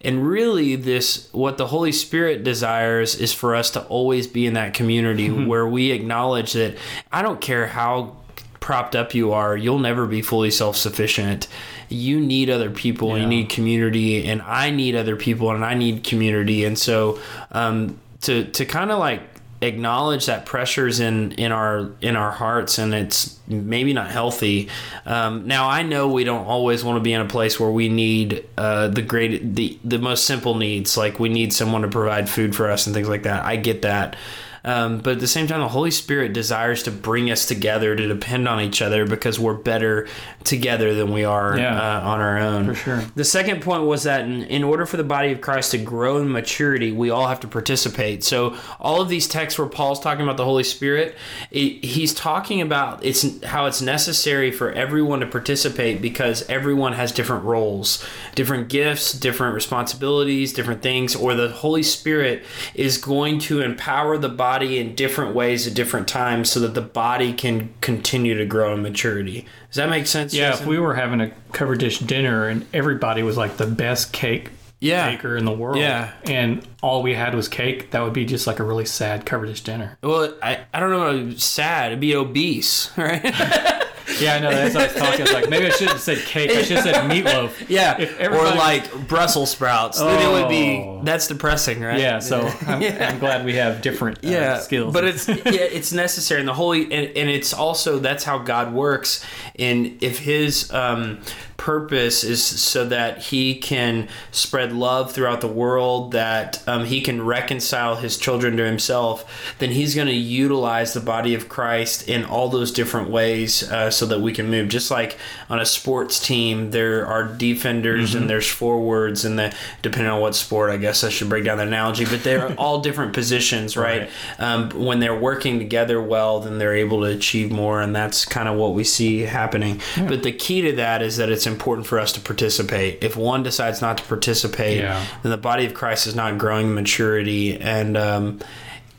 And 0.00 0.26
really, 0.26 0.76
this 0.76 1.28
what 1.32 1.58
the 1.58 1.66
Holy 1.66 1.92
Spirit 1.92 2.44
desires 2.44 3.16
is 3.16 3.32
for 3.32 3.54
us 3.54 3.70
to 3.72 3.84
always 3.86 4.26
be 4.26 4.46
in 4.46 4.54
that 4.54 4.72
community 4.74 5.28
where 5.28 5.66
we 5.66 5.90
acknowledge 5.90 6.52
that 6.52 6.76
I 7.10 7.22
don't 7.22 7.40
care 7.40 7.66
how 7.66 8.16
propped 8.60 8.94
up 8.94 9.14
you 9.14 9.32
are, 9.32 9.56
you'll 9.56 9.78
never 9.78 10.06
be 10.06 10.22
fully 10.22 10.50
self 10.50 10.76
sufficient. 10.76 11.48
You 11.88 12.20
need 12.20 12.50
other 12.50 12.70
people, 12.70 13.18
you 13.18 13.26
need 13.26 13.48
community, 13.48 14.28
and 14.28 14.42
I 14.42 14.70
need 14.70 14.94
other 14.94 15.16
people, 15.16 15.50
and 15.50 15.64
I 15.64 15.74
need 15.74 16.04
community. 16.04 16.64
And 16.64 16.78
so, 16.78 17.18
um, 17.50 17.98
to 18.22 18.44
to 18.44 18.66
kind 18.66 18.90
of 18.90 18.98
like 18.98 19.22
acknowledge 19.60 20.26
that 20.26 20.46
pressures 20.46 21.00
in 21.00 21.32
in 21.32 21.50
our 21.50 21.90
in 22.00 22.14
our 22.16 22.30
hearts 22.30 22.78
and 22.78 22.94
it's 22.94 23.38
maybe 23.48 23.92
not 23.92 24.10
healthy. 24.10 24.68
Um, 25.04 25.46
now 25.46 25.68
i 25.68 25.82
know 25.82 26.08
we 26.08 26.24
don't 26.24 26.46
always 26.46 26.84
want 26.84 26.96
to 26.96 27.00
be 27.02 27.12
in 27.12 27.20
a 27.20 27.28
place 27.28 27.58
where 27.58 27.70
we 27.70 27.88
need 27.88 28.44
uh, 28.56 28.88
the 28.88 29.02
great 29.02 29.54
the 29.54 29.78
the 29.84 29.98
most 29.98 30.24
simple 30.24 30.54
needs 30.54 30.96
like 30.96 31.18
we 31.18 31.28
need 31.28 31.52
someone 31.52 31.82
to 31.82 31.88
provide 31.88 32.28
food 32.28 32.54
for 32.54 32.70
us 32.70 32.86
and 32.86 32.94
things 32.94 33.08
like 33.08 33.24
that. 33.24 33.44
I 33.44 33.56
get 33.56 33.82
that 33.82 34.16
um, 34.64 34.98
but 34.98 35.14
at 35.14 35.20
the 35.20 35.26
same 35.28 35.46
time, 35.46 35.60
the 35.60 35.68
Holy 35.68 35.90
Spirit 35.90 36.32
desires 36.32 36.82
to 36.84 36.90
bring 36.90 37.30
us 37.30 37.46
together 37.46 37.94
to 37.96 38.06
depend 38.08 38.48
on 38.48 38.60
each 38.60 38.82
other 38.82 39.06
because 39.06 39.38
we're 39.38 39.54
better 39.54 40.06
together 40.44 40.94
than 40.94 41.12
we 41.12 41.24
are 41.24 41.56
Yeah. 41.58 41.76
uh, 41.98 42.00
on 42.08 42.20
our 42.20 42.38
own. 42.38 42.66
For 42.66 42.74
sure. 42.74 43.04
The 43.14 43.24
second 43.24 43.62
point 43.62 43.84
was 43.84 44.02
that 44.04 44.22
in, 44.22 44.42
in 44.44 44.64
order 44.64 44.86
for 44.86 44.96
the 44.96 45.04
body 45.04 45.32
of 45.32 45.40
Christ 45.40 45.70
to 45.72 45.78
grow 45.78 46.18
in 46.18 46.30
maturity, 46.30 46.92
we 46.92 47.10
all 47.10 47.26
have 47.28 47.40
to 47.40 47.48
participate. 47.48 48.24
So 48.24 48.56
all 48.80 49.00
of 49.00 49.08
these 49.08 49.28
texts 49.28 49.58
where 49.58 49.68
Paul's 49.68 50.00
talking 50.00 50.22
about 50.24 50.36
the 50.36 50.44
Holy 50.44 50.64
Spirit, 50.64 51.16
it, 51.50 51.84
he's 51.84 52.12
talking 52.14 52.60
about 52.60 53.04
it's 53.04 53.42
how 53.44 53.66
it's 53.66 53.80
necessary 53.80 54.50
for 54.50 54.72
everyone 54.72 55.20
to 55.20 55.26
participate 55.26 56.00
because 56.02 56.48
everyone 56.48 56.94
has 56.94 57.12
different 57.12 57.44
roles, 57.44 58.04
different 58.34 58.68
gifts, 58.68 59.12
different 59.12 59.54
responsibilities, 59.54 60.52
different 60.52 60.82
things, 60.82 61.14
or 61.14 61.34
the 61.34 61.48
Holy 61.50 61.82
Spirit 61.82 62.42
is 62.74 62.98
going 62.98 63.38
to 63.38 63.60
empower 63.60 64.18
the 64.18 64.28
body 64.28 64.47
in 64.78 64.94
different 64.94 65.34
ways 65.34 65.66
at 65.66 65.74
different 65.74 66.08
times 66.08 66.50
so 66.50 66.60
that 66.60 66.74
the 66.74 66.80
body 66.80 67.32
can 67.32 67.72
continue 67.80 68.36
to 68.36 68.44
grow 68.46 68.74
in 68.74 68.82
maturity. 68.82 69.46
Does 69.68 69.76
that 69.76 69.88
make 69.90 70.06
sense? 70.06 70.32
Yeah, 70.34 70.50
Jason? 70.50 70.62
if 70.64 70.68
we 70.68 70.78
were 70.78 70.94
having 70.94 71.20
a 71.20 71.30
cover 71.52 71.74
dish 71.76 71.98
dinner 71.98 72.48
and 72.48 72.66
everybody 72.72 73.22
was 73.22 73.36
like 73.36 73.56
the 73.58 73.66
best 73.66 74.12
cake 74.12 74.50
Yeah. 74.80 75.10
baker 75.10 75.36
in 75.36 75.44
the 75.44 75.52
world, 75.52 75.78
Yeah. 75.78 76.12
and 76.24 76.66
all 76.82 77.02
we 77.02 77.14
had 77.14 77.34
was 77.34 77.48
cake, 77.48 77.90
that 77.90 78.00
would 78.00 78.12
be 78.12 78.24
just 78.24 78.46
like 78.46 78.58
a 78.60 78.64
really 78.64 78.86
sad 78.86 79.26
cover 79.26 79.44
dish 79.46 79.62
dinner. 79.62 79.98
Well, 80.02 80.32
I, 80.42 80.60
I 80.72 80.80
don't 80.80 80.90
know. 80.90 81.34
Sad. 81.36 81.88
It'd 81.92 82.00
be 82.00 82.14
obese, 82.14 82.90
right? 82.96 83.22
Yeah, 84.22 84.34
I 84.34 84.38
know. 84.40 84.50
That's 84.50 84.74
what 84.74 84.82
I 84.84 84.86
was 84.92 84.96
talking. 84.96 85.20
I 85.20 85.24
was 85.24 85.32
like, 85.32 85.48
maybe 85.50 85.66
I 85.66 85.70
shouldn't 85.70 85.92
have 85.92 86.00
said 86.00 86.18
cake. 86.18 86.50
I 86.50 86.62
should 86.62 86.78
have 86.78 86.84
said 86.84 86.94
meatloaf. 87.10 87.52
yeah. 87.68 87.98
If 88.00 88.20
or 88.20 88.32
like 88.44 89.06
Brussels 89.08 89.50
sprouts. 89.50 89.98
Then 89.98 90.20
it 90.28 90.32
would 90.32 90.48
be. 90.48 90.78
Oh. 90.84 91.00
That's 91.04 91.26
depressing, 91.28 91.80
right? 91.80 91.98
Yeah, 92.00 92.18
so 92.18 92.40
I'm, 92.66 92.82
I'm 92.82 93.18
glad 93.18 93.44
we 93.44 93.54
have 93.54 93.80
different 93.82 94.18
uh, 94.18 94.28
yeah 94.28 94.58
skills. 94.58 94.92
but 94.92 95.04
it's 95.04 95.28
yeah 95.28 95.34
it's 95.44 95.92
necessary 95.92 96.40
and 96.40 96.48
the 96.48 96.54
holy 96.54 96.82
and, 96.84 97.16
and 97.16 97.30
it's 97.30 97.52
also 97.54 97.98
that's 97.98 98.24
how 98.24 98.38
god 98.38 98.72
works 98.72 99.24
and 99.58 100.02
if 100.02 100.18
his 100.18 100.70
um 100.72 101.20
purpose 101.58 102.24
is 102.24 102.42
so 102.42 102.86
that 102.86 103.18
he 103.18 103.54
can 103.54 104.08
spread 104.30 104.72
love 104.72 105.12
throughout 105.12 105.40
the 105.42 105.48
world 105.48 106.12
that 106.12 106.66
um, 106.66 106.86
he 106.86 107.00
can 107.00 107.20
reconcile 107.20 107.96
his 107.96 108.16
children 108.16 108.56
to 108.56 108.64
himself 108.64 109.54
then 109.58 109.70
he's 109.72 109.94
going 109.94 110.06
to 110.06 110.14
utilize 110.14 110.94
the 110.94 111.00
body 111.00 111.34
of 111.34 111.48
christ 111.48 112.08
in 112.08 112.24
all 112.24 112.48
those 112.48 112.70
different 112.70 113.10
ways 113.10 113.68
uh, 113.70 113.90
so 113.90 114.06
that 114.06 114.20
we 114.20 114.32
can 114.32 114.48
move. 114.48 114.68
Just 114.68 114.90
like 114.90 115.18
on 115.50 115.58
a 115.58 115.66
sports 115.66 116.24
team 116.24 116.70
there 116.70 117.06
are 117.06 117.24
defenders 117.24 118.14
and 118.14 118.30
there's 118.30 118.48
forwards 118.48 119.24
and 119.24 119.38
the 119.38 119.54
depending 119.82 120.10
on 120.10 120.20
what 120.20 120.34
sport 120.34 120.70
i 120.70 120.76
guess 120.76 121.02
i 121.02 121.08
should 121.08 121.28
break 121.28 121.44
down 121.44 121.58
the 121.58 121.64
analogy 121.64 122.04
but 122.04 122.22
they're 122.22 122.52
all 122.58 122.80
different 122.80 123.12
positions 123.12 123.76
right, 123.76 123.88
Right. 123.88 124.10
Um, 124.38 124.70
when 124.70 125.00
they're 125.00 125.18
working 125.18 125.58
together 125.58 126.00
well 126.00 126.40
then 126.40 126.58
they're 126.58 126.76
able 126.76 127.00
to 127.00 127.06
achieve 127.06 127.50
more 127.50 127.80
and 127.80 127.94
that's 127.96 128.24
kind 128.24 128.48
of 128.48 128.56
what 128.56 128.74
we 128.74 128.84
see 128.84 129.20
happening. 129.22 129.80
But 129.96 130.22
the 130.22 130.32
key 130.32 130.62
to 130.62 130.72
that 130.72 131.02
is 131.02 131.16
that 131.16 131.30
it's 131.30 131.46
important 131.48 131.86
for 131.86 131.98
us 131.98 132.12
to 132.12 132.20
participate 132.20 133.02
if 133.02 133.16
one 133.16 133.42
decides 133.42 133.80
not 133.80 133.98
to 133.98 134.04
participate 134.04 134.78
Yeah. 134.78 135.04
then 135.22 135.30
the 135.30 135.36
body 135.36 135.66
of 135.66 135.74
christ 135.74 136.06
is 136.06 136.14
not 136.14 136.38
growing 136.38 136.68
in 136.68 136.74
maturity 136.74 137.58
and 137.58 137.96
um, 137.96 138.40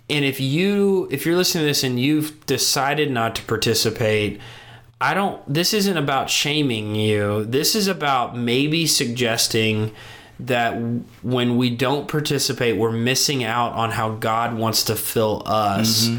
and 0.09 0.25
if 0.25 0.39
you 0.41 1.07
if 1.11 1.25
you're 1.25 1.37
listening 1.37 1.61
to 1.63 1.67
this 1.67 1.83
and 1.83 1.99
you've 1.99 2.45
decided 2.45 3.09
not 3.11 3.35
to 3.35 3.41
participate 3.43 4.41
I 5.01 5.13
don't 5.13 5.41
this 5.47 5.73
isn't 5.73 5.95
about 5.95 6.29
shaming 6.29 6.93
you. 6.93 7.45
This 7.45 7.73
is 7.73 7.87
about 7.87 8.35
maybe 8.37 8.85
suggesting 8.85 9.93
that 10.41 10.73
when 11.21 11.55
we 11.55 11.69
don't 11.69 12.07
participate, 12.09 12.75
we're 12.77 12.91
missing 12.91 13.45
out 13.45 13.71
on 13.73 13.91
how 13.91 14.15
God 14.15 14.57
wants 14.57 14.83
to 14.85 14.97
fill 14.97 15.41
us 15.45 16.09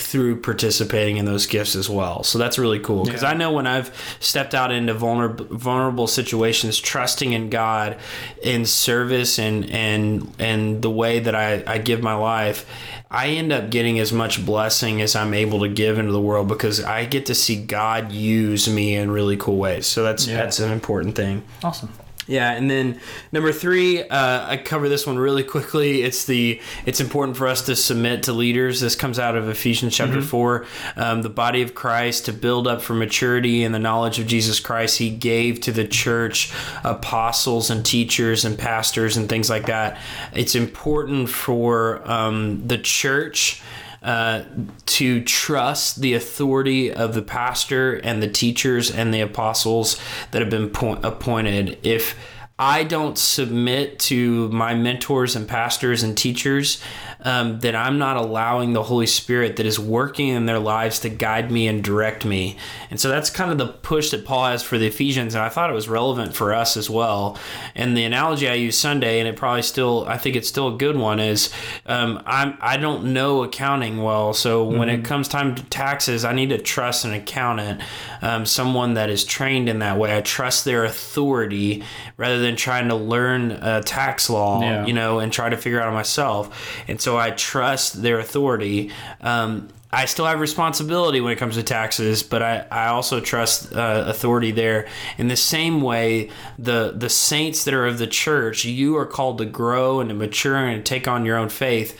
through 0.00 0.40
participating 0.40 1.16
in 1.18 1.24
those 1.24 1.46
gifts 1.46 1.76
as 1.76 1.88
well. 1.88 2.22
So 2.22 2.38
that's 2.38 2.58
really 2.58 2.78
cool 2.80 3.04
because 3.04 3.22
I 3.22 3.34
know 3.34 3.52
when 3.52 3.66
I've 3.66 3.90
stepped 4.20 4.54
out 4.54 4.72
into 4.72 4.94
vulnerable 4.94 5.44
vulnerable 5.50 6.06
situations, 6.06 6.78
trusting 6.78 7.32
in 7.32 7.50
God 7.50 7.96
in 8.42 8.64
service 8.66 9.38
and 9.38 9.68
and 9.70 10.32
and 10.38 10.82
the 10.82 10.90
way 10.90 11.20
that 11.20 11.34
I, 11.34 11.62
I 11.66 11.78
give 11.78 12.02
my 12.02 12.14
life, 12.14 12.66
I 13.10 13.28
end 13.28 13.52
up 13.52 13.70
getting 13.70 13.98
as 13.98 14.12
much 14.12 14.44
blessing 14.44 15.00
as 15.02 15.14
I'm 15.16 15.34
able 15.34 15.60
to 15.60 15.68
give 15.68 15.98
into 15.98 16.12
the 16.12 16.20
world 16.20 16.48
because 16.48 16.82
I 16.82 17.04
get 17.04 17.26
to 17.26 17.34
see 17.34 17.62
God 17.64 18.12
use 18.12 18.68
me 18.68 18.94
in 18.94 19.10
really 19.10 19.36
cool 19.36 19.56
ways. 19.58 19.86
So 19.86 20.02
that's 20.02 20.26
Yeah. 20.26 20.36
that's 20.36 20.58
an 20.60 20.72
important 20.72 21.14
thing. 21.16 21.42
awesome. 21.62 21.90
Yeah, 22.30 22.52
and 22.52 22.70
then 22.70 23.00
number 23.32 23.50
three, 23.50 24.04
uh, 24.04 24.46
I 24.48 24.56
cover 24.56 24.88
this 24.88 25.04
one 25.04 25.18
really 25.18 25.42
quickly. 25.42 26.02
It's 26.02 26.26
the 26.26 26.60
it's 26.86 27.00
important 27.00 27.36
for 27.36 27.48
us 27.48 27.62
to 27.62 27.74
submit 27.74 28.22
to 28.22 28.32
leaders. 28.32 28.80
This 28.80 28.94
comes 28.94 29.18
out 29.18 29.34
of 29.34 29.48
Ephesians 29.48 29.96
chapter 29.96 30.22
four. 30.22 30.64
Um, 30.94 31.22
the 31.22 31.28
body 31.28 31.60
of 31.62 31.74
Christ 31.74 32.26
to 32.26 32.32
build 32.32 32.68
up 32.68 32.82
for 32.82 32.94
maturity 32.94 33.64
in 33.64 33.72
the 33.72 33.80
knowledge 33.80 34.20
of 34.20 34.28
Jesus 34.28 34.60
Christ. 34.60 34.98
He 34.98 35.10
gave 35.10 35.60
to 35.62 35.72
the 35.72 35.88
church 35.88 36.52
apostles 36.84 37.68
and 37.68 37.84
teachers 37.84 38.44
and 38.44 38.56
pastors 38.56 39.16
and 39.16 39.28
things 39.28 39.50
like 39.50 39.66
that. 39.66 39.98
It's 40.32 40.54
important 40.54 41.30
for 41.30 42.08
um, 42.08 42.64
the 42.64 42.78
church 42.78 43.60
uh, 44.02 44.44
to 44.86 45.22
trust 45.24 46.00
the 46.00 46.14
authority 46.14 46.92
of 46.92 47.14
the 47.14 47.22
pastor 47.22 47.94
and 47.96 48.22
the 48.22 48.28
teachers 48.28 48.90
and 48.90 49.12
the 49.12 49.20
apostles 49.20 50.00
that 50.30 50.40
have 50.40 50.50
been 50.50 50.70
po- 50.70 50.98
appointed. 51.02 51.78
If 51.82 52.16
I 52.60 52.84
don't 52.84 53.16
submit 53.16 53.98
to 54.00 54.50
my 54.50 54.74
mentors 54.74 55.34
and 55.34 55.48
pastors 55.48 56.02
and 56.02 56.14
teachers, 56.14 56.78
um, 57.22 57.60
then 57.60 57.74
I'm 57.74 57.98
not 57.98 58.18
allowing 58.18 58.74
the 58.74 58.82
Holy 58.82 59.06
Spirit 59.06 59.56
that 59.56 59.64
is 59.64 59.78
working 59.78 60.28
in 60.28 60.44
their 60.44 60.58
lives 60.58 61.00
to 61.00 61.08
guide 61.08 61.50
me 61.50 61.68
and 61.68 61.82
direct 61.82 62.26
me. 62.26 62.58
And 62.90 63.00
so 63.00 63.08
that's 63.08 63.30
kind 63.30 63.50
of 63.50 63.56
the 63.56 63.66
push 63.66 64.10
that 64.10 64.26
Paul 64.26 64.44
has 64.44 64.62
for 64.62 64.76
the 64.76 64.86
Ephesians. 64.86 65.34
And 65.34 65.42
I 65.42 65.48
thought 65.48 65.70
it 65.70 65.74
was 65.74 65.88
relevant 65.88 66.34
for 66.34 66.52
us 66.52 66.76
as 66.76 66.90
well. 66.90 67.38
And 67.74 67.96
the 67.96 68.04
analogy 68.04 68.46
I 68.46 68.54
used 68.54 68.78
Sunday, 68.78 69.20
and 69.20 69.28
it 69.28 69.36
probably 69.36 69.62
still, 69.62 70.06
I 70.06 70.18
think 70.18 70.36
it's 70.36 70.48
still 70.48 70.74
a 70.74 70.76
good 70.76 70.96
one, 70.96 71.18
is 71.18 71.50
um, 71.86 72.22
I'm, 72.26 72.58
I 72.60 72.76
don't 72.76 73.14
know 73.14 73.42
accounting 73.42 74.02
well. 74.02 74.34
So 74.34 74.64
when 74.64 74.90
it 74.90 75.02
comes 75.02 75.28
time 75.28 75.54
to 75.54 75.62
taxes, 75.64 76.26
I 76.26 76.34
need 76.34 76.50
to 76.50 76.58
trust 76.58 77.06
an 77.06 77.14
accountant, 77.14 77.80
um, 78.20 78.44
someone 78.44 78.94
that 78.94 79.08
is 79.08 79.24
trained 79.24 79.70
in 79.70 79.78
that 79.78 79.98
way. 79.98 80.14
I 80.14 80.20
trust 80.20 80.66
their 80.66 80.84
authority 80.84 81.82
rather 82.18 82.38
than 82.38 82.49
trying 82.58 82.88
to 82.88 82.94
learn 82.94 83.52
uh, 83.52 83.82
tax 83.84 84.28
law, 84.30 84.60
Yeah. 84.62 84.86
you 84.86 84.92
know, 84.92 85.18
and 85.18 85.32
try 85.32 85.48
to 85.48 85.56
figure 85.56 85.78
it 85.80 85.82
out 85.82 85.92
myself. 85.92 86.82
And 86.88 87.00
so 87.00 87.16
I 87.18 87.30
trust 87.30 88.02
their 88.02 88.18
authority. 88.18 88.90
Um, 89.20 89.68
I 89.92 90.04
still 90.04 90.24
have 90.26 90.38
responsibility 90.38 91.20
when 91.20 91.32
it 91.32 91.36
comes 91.40 91.56
to 91.56 91.64
taxes, 91.64 92.22
but 92.22 92.42
I, 92.42 92.64
I 92.70 92.86
also 92.88 93.18
trust 93.20 93.72
uh, 93.74 94.04
authority 94.06 94.52
there. 94.52 94.86
In 95.18 95.26
the 95.26 95.36
same 95.36 95.80
way, 95.82 96.30
the 96.60 96.92
the 96.96 97.08
saints 97.08 97.64
that 97.64 97.74
are 97.74 97.86
of 97.86 97.98
the 97.98 98.06
church, 98.06 98.64
you 98.64 98.96
are 98.98 99.06
called 99.06 99.38
to 99.38 99.44
grow 99.46 99.98
and 99.98 100.08
to 100.10 100.14
mature 100.14 100.56
and 100.56 100.84
to 100.84 100.88
take 100.88 101.08
on 101.08 101.24
your 101.24 101.36
own 101.36 101.48
faith. 101.48 101.98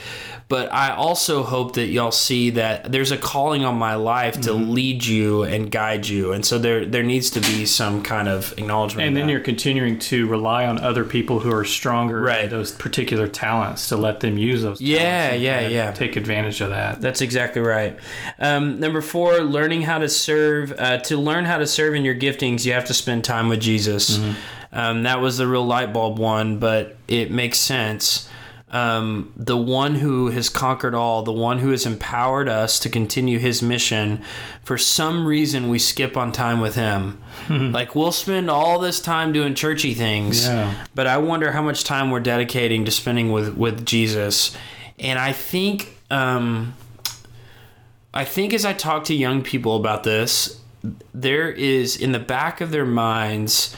But 0.51 0.73
I 0.73 0.91
also 0.91 1.45
hope 1.45 1.75
that 1.75 1.87
y'all 1.87 2.11
see 2.11 2.51
that 2.51 2.91
there's 2.91 3.13
a 3.13 3.17
calling 3.17 3.65
on 3.65 3.77
my 3.77 3.95
life 3.95 4.41
to 4.43 4.51
Mm-hmm. 4.51 4.71
lead 4.73 5.05
you 5.07 5.45
and 5.45 5.71
guide 5.71 6.09
you, 6.09 6.33
and 6.33 6.45
so 6.45 6.59
there 6.59 6.85
there 6.85 7.05
needs 7.05 7.31
to 7.31 7.41
be 7.41 7.65
some 7.65 8.03
kind 8.03 8.29
of 8.29 8.53
acknowledgement. 8.59 9.07
And 9.07 9.17
then 9.17 9.29
you're 9.29 9.39
continuing 9.39 9.99
to 10.11 10.27
rely 10.27 10.67
on 10.67 10.79
other 10.81 11.05
people 11.05 11.39
who 11.39 11.53
are 11.55 11.65
stronger 11.65 12.21
Right. 12.21 12.45
in 12.47 12.51
those 12.51 12.73
particular 12.73 13.29
talents 13.29 13.89
to 13.91 13.97
let 13.97 14.19
them 14.21 14.37
use 14.39 14.63
those. 14.63 14.81
Yeah, 14.81 15.33
yeah, 15.35 15.69
yeah. 15.69 15.93
Take 15.93 16.17
advantage 16.17 16.61
of 16.61 16.71
that. 16.71 17.01
That's 17.01 17.21
exactly 17.21 17.63
right. 17.63 17.97
Um, 18.41 18.81
number 18.81 19.01
four, 19.03 19.39
learning 19.43 19.83
how 19.83 19.99
to 19.99 20.09
serve. 20.09 20.75
Uh, 20.77 20.99
to 20.99 21.17
learn 21.17 21.45
how 21.45 21.59
to 21.59 21.67
serve 21.67 21.95
in 21.95 22.05
your 22.05 22.17
giftings, 22.17 22.67
you 22.67 22.73
have 22.73 22.87
to 22.87 22.95
spend 22.95 23.23
time 23.23 23.49
with 23.49 23.61
Jesus. 23.61 24.19
Um, 24.73 25.05
that 25.05 25.21
was 25.21 25.39
the 25.39 25.47
real 25.47 25.65
light 25.67 25.93
bulb 25.93 26.19
one, 26.19 26.59
but 26.59 26.97
it 27.07 27.31
makes 27.31 27.59
sense. 27.59 28.29
Um, 28.73 29.33
the 29.37 29.57
one 29.57 29.97
who 29.97 30.29
has 30.31 30.49
conquered 30.49 30.95
all, 30.95 31.23
the 31.23 31.33
one 31.33 31.59
who 31.59 31.71
has 31.71 31.87
empowered 31.87 32.49
us 32.49 32.79
to 32.81 32.89
continue 32.89 33.39
his 33.39 33.63
mission, 33.63 34.23
for 34.63 34.79
some 34.79 35.27
reason 35.27 35.69
we 35.69 35.79
skip 35.79 36.17
on 36.17 36.31
time 36.33 36.61
with 36.61 36.77
him. 36.77 37.21
like 37.51 37.95
we'll 37.97 38.13
spend 38.13 38.49
all 38.51 38.79
this 38.79 39.01
time 39.01 39.33
doing 39.33 39.55
churchy 39.55 39.93
things, 39.95 40.47
Yeah. 40.47 40.73
but 40.95 41.07
I 41.07 41.19
wonder 41.19 41.51
how 41.53 41.63
much 41.63 41.83
time 41.85 42.11
we're 42.11 42.21
dedicating 42.21 42.85
to 42.85 42.91
spending 42.91 43.33
with 43.33 43.57
with 43.57 43.85
Jesus. 43.85 44.57
And 44.99 45.19
I 45.19 45.33
think 45.33 45.97
um, 46.11 46.75
I 48.15 48.25
think 48.25 48.53
as 48.55 48.65
I 48.65 48.73
talk 48.73 49.05
to 49.05 49.15
young 49.15 49.43
people 49.43 49.77
about 49.77 50.05
this, 50.05 50.61
there 51.15 51.51
is 51.51 51.97
in 51.97 52.13
the 52.13 52.19
back 52.19 52.61
of 52.61 52.71
their 52.71 52.87
minds 52.87 53.75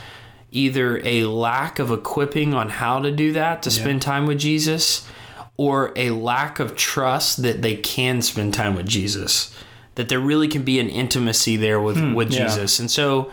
either 0.52 1.00
a 1.04 1.25
lack 1.25 1.78
of 1.78 1.90
equipping 1.90 2.54
on 2.54 2.68
how 2.68 3.00
to 3.00 3.11
do 3.11 3.32
that 3.32 3.62
to 3.62 3.71
spend 3.71 4.02
time 4.02 4.26
with 4.26 4.38
Jesus 4.38 5.09
or 5.56 5.92
a 5.97 6.11
lack 6.11 6.61
of 6.61 6.76
trust 6.76 7.42
that 7.42 7.62
they 7.62 7.75
can 7.75 8.23
spend 8.23 8.54
time 8.54 8.76
with 8.76 8.87
Jesus. 8.87 9.54
That 9.97 10.09
there 10.09 10.21
really 10.21 10.49
can 10.49 10.62
be 10.62 10.78
an 10.78 10.88
intimacy 10.88 11.56
there 11.56 11.80
with, 11.80 11.97
hmm, 11.97 12.14
with 12.14 12.30
yeah. 12.30 12.44
Jesus. 12.44 12.78
And 12.78 12.90
so 12.90 13.30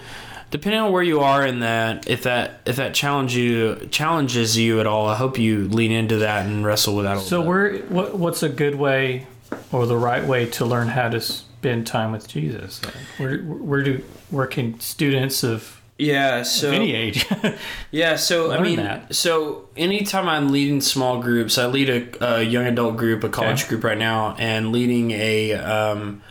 depending 0.49 0.79
on 0.79 0.91
where 0.91 1.03
you 1.03 1.19
are 1.19 1.45
in 1.45 1.59
that, 1.59 2.09
if 2.09 2.23
that 2.23 2.61
if 2.65 2.77
that 2.77 2.93
challenge 2.93 3.35
you 3.35 3.87
challenges 3.91 4.57
you 4.57 4.79
at 4.79 4.87
all, 4.87 5.07
I 5.07 5.15
hope 5.15 5.37
you 5.37 5.67
lean 5.67 5.91
into 5.91 6.17
that 6.17 6.45
and 6.45 6.65
wrestle 6.65 6.95
with 6.95 7.05
that 7.05 7.17
a 7.17 7.19
So 7.19 7.41
where 7.41 7.79
what 7.83 8.17
what's 8.17 8.43
a 8.43 8.49
good 8.49 8.75
way 8.75 9.27
or 9.71 9.85
the 9.85 9.97
right 9.97 10.23
way 10.23 10.45
to 10.47 10.65
learn 10.65 10.89
how 10.89 11.09
to 11.09 11.19
spend 11.21 11.87
time 11.87 12.11
with 12.11 12.27
Jesus? 12.27 12.81
Where 13.17 13.39
where 13.39 13.83
do 13.83 14.03
where 14.29 14.47
can 14.47 14.79
students 14.79 15.43
of 15.43 15.78
Yeah, 15.99 16.43
so 16.43 16.71
any 16.71 16.95
age? 16.95 17.25
Yeah, 17.91 18.15
so 18.15 18.51
I 18.51 18.61
mean, 18.61 18.77
that. 18.77 19.13
so 19.13 19.67
anytime 19.75 20.29
I'm 20.29 20.51
leading 20.51 20.79
small 20.79 21.21
groups, 21.21 21.57
I 21.57 21.65
lead 21.65 21.89
a, 21.89 22.37
a 22.37 22.41
young 22.43 22.65
adult 22.65 22.95
group, 22.97 23.23
a 23.23 23.29
college 23.29 23.61
Okay. 23.63 23.69
group 23.69 23.83
right 23.83 23.97
now, 23.97 24.35
and 24.39 24.71
leading 24.71 25.11
a 25.11 25.53
um, 25.55 26.21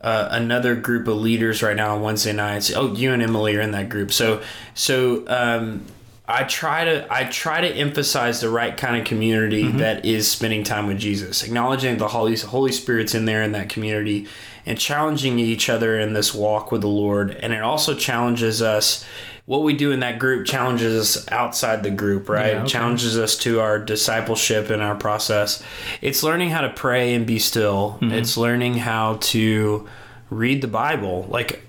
uh, 0.00 0.28
another 0.30 0.74
group 0.76 1.06
of 1.08 1.16
leaders 1.18 1.62
right 1.62 1.76
now 1.76 1.94
on 1.96 2.02
Wednesday 2.02 2.32
nights. 2.32 2.72
Oh, 2.74 2.94
you 2.94 3.12
and 3.12 3.22
Emily 3.22 3.54
are 3.56 3.60
in 3.60 3.72
that 3.72 3.88
group. 3.90 4.12
So 4.12 4.40
so 4.74 5.24
um, 5.28 5.84
I 6.30 6.44
try 6.44 6.84
to 6.84 7.06
I 7.10 7.24
try 7.24 7.62
to 7.62 7.68
emphasize 7.68 8.42
the 8.42 8.50
right 8.50 8.76
kind 8.76 9.00
of 9.00 9.06
community 9.06 9.64
Mm-hmm. 9.64 9.78
that 9.78 10.04
is 10.04 10.30
spending 10.30 10.62
time 10.62 10.86
with 10.86 10.98
Jesus, 10.98 11.42
acknowledging 11.42 11.96
the 11.96 12.08
Holy 12.08 12.36
Holy 12.36 12.70
Spirit's 12.70 13.14
in 13.14 13.24
there 13.24 13.42
in 13.42 13.52
that 13.52 13.70
community, 13.70 14.28
and 14.66 14.78
challenging 14.78 15.38
each 15.38 15.70
other 15.70 15.98
in 15.98 16.12
this 16.12 16.34
walk 16.34 16.70
with 16.70 16.82
the 16.82 16.88
Lord. 16.88 17.30
And 17.30 17.52
it 17.54 17.62
also 17.62 17.94
challenges 17.94 18.60
us. 18.60 19.04
What 19.46 19.62
we 19.62 19.72
do 19.72 19.92
in 19.92 20.00
that 20.00 20.18
group 20.18 20.46
challenges 20.46 21.16
us 21.16 21.28
outside 21.32 21.82
the 21.82 21.90
group, 21.90 22.28
right? 22.28 22.52
Yeah, 22.52 22.58
okay. 22.60 22.68
Challenges 22.68 23.18
us 23.18 23.34
to 23.38 23.60
our 23.60 23.78
discipleship 23.78 24.68
and 24.68 24.82
our 24.82 24.94
process. 24.94 25.62
It's 26.02 26.22
learning 26.22 26.50
how 26.50 26.60
to 26.60 26.68
pray 26.68 27.14
and 27.14 27.26
be 27.26 27.38
still. 27.38 27.92
Mm-hmm. 28.02 28.12
It's 28.12 28.36
learning 28.36 28.74
how 28.74 29.16
to 29.32 29.88
read 30.28 30.60
the 30.60 30.68
Bible. 30.68 31.24
Like, 31.30 31.62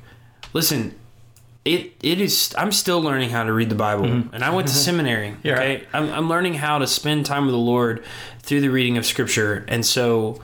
listen, 0.52 0.94
it 1.70 1.94
it 2.02 2.20
is. 2.20 2.54
I'm 2.58 2.72
still 2.72 3.02
learning 3.02 3.30
how 3.30 3.44
to 3.44 3.54
read 3.54 3.70
the 3.70 3.76
Bible, 3.76 4.06
and 4.06 4.44
I 4.44 4.50
went 4.50 4.68
to 4.70 4.74
seminary. 4.90 5.36
Yeah. 5.44 5.54
Okay, 5.54 5.88
I'm 5.94 6.10
I'm 6.10 6.30
learning 6.30 6.56
how 6.56 6.80
to 6.80 6.88
spend 6.88 7.26
time 7.26 7.46
with 7.46 7.54
the 7.54 7.60
Lord 7.60 8.04
through 8.42 8.62
the 8.62 8.70
reading 8.70 8.98
of 8.98 9.06
Scripture, 9.06 9.66
and 9.68 9.86
so 9.86 10.42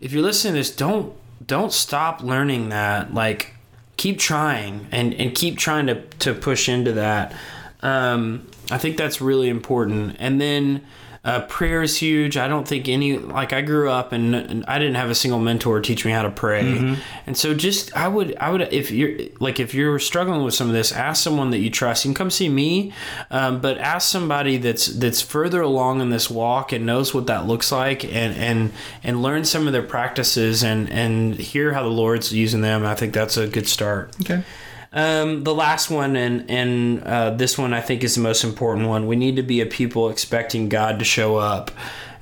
if 0.00 0.12
you're 0.12 0.22
listening 0.22 0.54
to 0.54 0.60
this, 0.60 0.74
don't 0.74 1.14
don't 1.44 1.72
stop 1.72 2.22
learning 2.22 2.68
that. 2.68 3.14
Like, 3.14 3.54
keep 3.96 4.18
trying 4.18 4.86
and 4.90 5.14
and 5.14 5.34
keep 5.34 5.56
trying 5.58 5.86
to 5.86 6.02
to 6.20 6.34
push 6.34 6.68
into 6.68 6.92
that. 6.92 7.34
Um, 7.82 8.46
I 8.70 8.76
think 8.78 8.96
that's 8.96 9.20
really 9.20 9.48
important, 9.48 10.16
and 10.18 10.40
then. 10.40 10.82
Uh, 11.22 11.42
prayer 11.42 11.82
is 11.82 11.98
huge. 11.98 12.38
I 12.38 12.48
don't 12.48 12.66
think 12.66 12.88
any 12.88 13.18
like 13.18 13.52
I 13.52 13.60
grew 13.60 13.90
up 13.90 14.12
and, 14.12 14.34
and 14.34 14.64
I 14.64 14.78
didn't 14.78 14.94
have 14.94 15.10
a 15.10 15.14
single 15.14 15.38
mentor 15.38 15.78
teach 15.80 16.06
me 16.06 16.12
how 16.12 16.22
to 16.22 16.30
pray, 16.30 16.96
and 17.26 17.36
so 17.36 17.52
just 17.52 17.94
I 17.94 18.08
would 18.08 18.34
I 18.36 18.50
would 18.50 18.62
if 18.72 18.90
you're 18.90 19.28
like 19.38 19.60
if 19.60 19.74
you're 19.74 19.98
struggling 19.98 20.44
with 20.44 20.54
some 20.54 20.68
of 20.68 20.72
this, 20.72 20.92
ask 20.92 21.22
someone 21.22 21.50
that 21.50 21.58
you 21.58 21.68
trust. 21.68 22.06
You 22.06 22.08
can 22.08 22.14
come 22.14 22.30
see 22.30 22.48
me, 22.48 22.94
um, 23.30 23.60
but 23.60 23.76
ask 23.76 24.08
somebody 24.10 24.56
that's 24.56 24.86
that's 24.86 25.20
further 25.20 25.60
along 25.60 26.00
in 26.00 26.08
this 26.08 26.30
walk 26.30 26.72
and 26.72 26.86
knows 26.86 27.12
what 27.12 27.26
that 27.26 27.46
looks 27.46 27.70
like, 27.70 28.02
and 28.02 28.34
and 28.36 28.72
and 29.04 29.22
learn 29.22 29.44
some 29.44 29.66
of 29.66 29.74
their 29.74 29.82
practices 29.82 30.64
and 30.64 30.88
and 30.90 31.34
hear 31.34 31.74
how 31.74 31.82
the 31.82 31.90
Lord's 31.90 32.32
using 32.32 32.62
them. 32.62 32.86
I 32.86 32.94
think 32.94 33.12
that's 33.12 33.36
a 33.36 33.46
good 33.46 33.68
start. 33.68 34.16
okay. 34.22 34.42
Um, 34.92 35.44
the 35.44 35.54
last 35.54 35.88
one, 35.88 36.16
and 36.16 36.50
and 36.50 37.02
uh, 37.04 37.30
this 37.30 37.56
one 37.56 37.72
I 37.72 37.80
think 37.80 38.02
is 38.02 38.16
the 38.16 38.20
most 38.20 38.42
important 38.42 38.88
one. 38.88 39.06
We 39.06 39.16
need 39.16 39.36
to 39.36 39.42
be 39.42 39.60
a 39.60 39.66
people 39.66 40.10
expecting 40.10 40.68
God 40.68 40.98
to 40.98 41.04
show 41.04 41.36
up, 41.36 41.70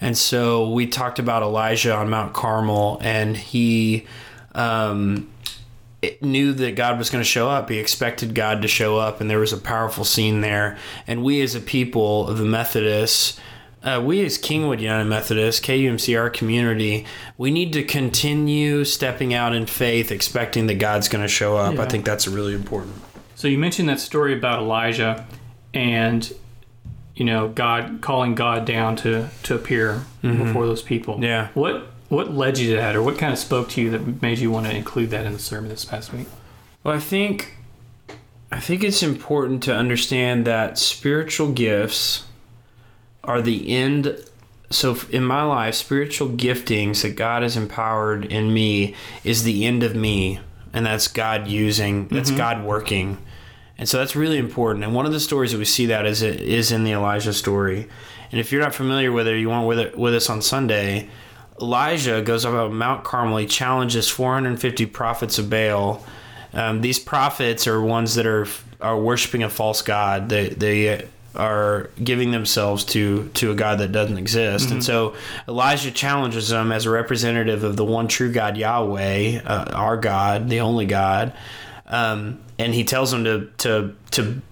and 0.00 0.16
so 0.16 0.70
we 0.70 0.86
talked 0.86 1.18
about 1.18 1.42
Elijah 1.42 1.94
on 1.94 2.10
Mount 2.10 2.34
Carmel, 2.34 2.98
and 3.00 3.36
he 3.36 4.06
um, 4.54 5.30
it- 6.02 6.22
knew 6.22 6.52
that 6.52 6.76
God 6.76 6.98
was 6.98 7.08
going 7.08 7.22
to 7.22 7.28
show 7.28 7.48
up. 7.48 7.70
He 7.70 7.78
expected 7.78 8.34
God 8.34 8.60
to 8.60 8.68
show 8.68 8.98
up, 8.98 9.22
and 9.22 9.30
there 9.30 9.38
was 9.40 9.54
a 9.54 9.58
powerful 9.58 10.04
scene 10.04 10.42
there. 10.42 10.76
And 11.06 11.24
we, 11.24 11.40
as 11.40 11.54
a 11.54 11.60
people 11.60 12.28
of 12.28 12.36
the 12.36 12.44
Methodists, 12.44 13.40
uh, 13.88 14.00
we 14.00 14.24
as 14.24 14.38
Kingwood 14.38 14.80
United 14.80 15.06
Methodist, 15.06 15.64
KUMC, 15.64 16.18
our 16.18 16.28
community, 16.28 17.06
we 17.36 17.50
need 17.50 17.72
to 17.72 17.82
continue 17.82 18.84
stepping 18.84 19.32
out 19.32 19.54
in 19.54 19.66
faith, 19.66 20.12
expecting 20.12 20.66
that 20.66 20.74
God's 20.74 21.08
going 21.08 21.22
to 21.22 21.28
show 21.28 21.56
up. 21.56 21.78
I 21.78 21.86
think 21.86 22.04
that's 22.04 22.28
really 22.28 22.54
important. 22.54 22.94
So 23.34 23.48
you 23.48 23.56
mentioned 23.56 23.88
that 23.88 24.00
story 24.00 24.36
about 24.36 24.60
Elijah 24.60 25.26
and 25.72 26.32
you 27.14 27.24
know 27.24 27.48
God 27.48 27.98
calling 28.00 28.34
God 28.34 28.64
down 28.64 28.96
to 28.96 29.28
to 29.44 29.54
appear 29.54 30.02
before 30.22 30.66
those 30.66 30.82
people. 30.82 31.14
Mm-hmm. 31.14 31.24
Yeah. 31.24 31.48
What 31.54 31.86
what 32.08 32.32
led 32.32 32.58
you 32.58 32.70
to 32.70 32.76
that 32.76 32.96
or 32.96 33.02
what 33.02 33.18
kind 33.18 33.32
of 33.32 33.38
spoke 33.38 33.68
to 33.70 33.80
you 33.80 33.90
that 33.90 34.22
made 34.22 34.38
you 34.38 34.50
want 34.50 34.66
to 34.66 34.74
include 34.74 35.10
that 35.10 35.26
in 35.26 35.32
the 35.32 35.38
sermon 35.38 35.68
this 35.68 35.84
past 35.84 36.12
week? 36.12 36.26
Well, 36.82 36.94
I 36.94 37.00
think 37.00 37.56
I 38.50 38.60
think 38.60 38.82
it's 38.82 39.02
important 39.02 39.62
to 39.64 39.74
understand 39.74 40.46
that 40.46 40.78
spiritual 40.78 41.52
gifts 41.52 42.24
are 43.28 43.42
the 43.42 43.70
end. 43.70 44.24
So, 44.70 44.98
in 45.10 45.22
my 45.22 45.42
life, 45.42 45.74
spiritual 45.74 46.30
giftings 46.30 47.02
that 47.02 47.16
God 47.16 47.42
has 47.42 47.56
empowered 47.56 48.24
in 48.24 48.52
me 48.52 48.94
is 49.22 49.44
the 49.44 49.64
end 49.64 49.82
of 49.82 49.94
me, 49.94 50.40
and 50.72 50.84
that's 50.84 51.08
God 51.08 51.46
using, 51.46 52.08
that's 52.08 52.30
God 52.30 52.64
working, 52.64 53.18
and 53.78 53.88
so 53.88 53.98
that's 53.98 54.16
really 54.16 54.38
important. 54.38 54.84
And 54.84 54.94
one 54.94 55.06
of 55.06 55.12
the 55.12 55.20
stories 55.20 55.52
that 55.52 55.58
we 55.58 55.64
see 55.64 55.86
that 55.86 56.04
is 56.04 56.22
is 56.22 56.72
in 56.72 56.84
the 56.84 56.92
Elijah 56.92 57.32
story. 57.32 57.88
And 58.30 58.40
if 58.40 58.52
you're 58.52 58.60
not 58.60 58.74
familiar 58.74 59.12
with 59.12 59.26
it, 59.26 59.38
you 59.38 59.48
want 59.48 59.66
with 59.68 59.78
it 59.78 59.96
with 59.96 60.14
us 60.14 60.28
on 60.28 60.42
Sunday. 60.42 61.08
Elijah 61.60 62.22
goes 62.22 62.44
up 62.44 62.54
on 62.54 62.74
Mount 62.74 63.04
Carmel. 63.04 63.38
He 63.38 63.46
challenges 63.46 64.08
450 64.08 64.86
prophets 64.86 65.38
of 65.38 65.48
Baal. 65.48 66.04
Um, 66.52 66.80
these 66.82 66.98
prophets 66.98 67.66
are 67.66 67.80
ones 67.80 68.14
that 68.16 68.26
are 68.26 68.46
are 68.80 69.00
worshiping 69.00 69.42
a 69.42 69.48
false 69.48 69.82
god. 69.82 70.28
They 70.28 70.48
they 70.50 71.08
are 71.38 71.90
giving 72.02 72.32
themselves 72.32 72.84
to 72.84 73.28
to 73.34 73.50
a 73.50 73.54
god 73.54 73.78
that 73.78 73.92
doesn't 73.92 74.18
exist. 74.18 74.70
And 74.70 74.84
so 74.84 75.14
Elijah 75.46 75.90
challenges 75.90 76.48
them 76.48 76.72
as 76.72 76.84
a 76.84 76.90
representative 76.90 77.64
of 77.64 77.76
the 77.76 77.84
one 77.84 78.08
true 78.08 78.32
God 78.32 78.56
Yahweh, 78.56 79.42
uh, 79.44 79.70
our 79.72 79.96
God, 79.96 80.48
the 80.48 80.60
only 80.60 80.86
God. 80.86 81.32
Um, 81.86 82.40
and 82.58 82.74
he 82.74 82.84
tells 82.84 83.10
them 83.10 83.24
to 83.24 83.50
to 83.58 83.94
to 84.10 84.42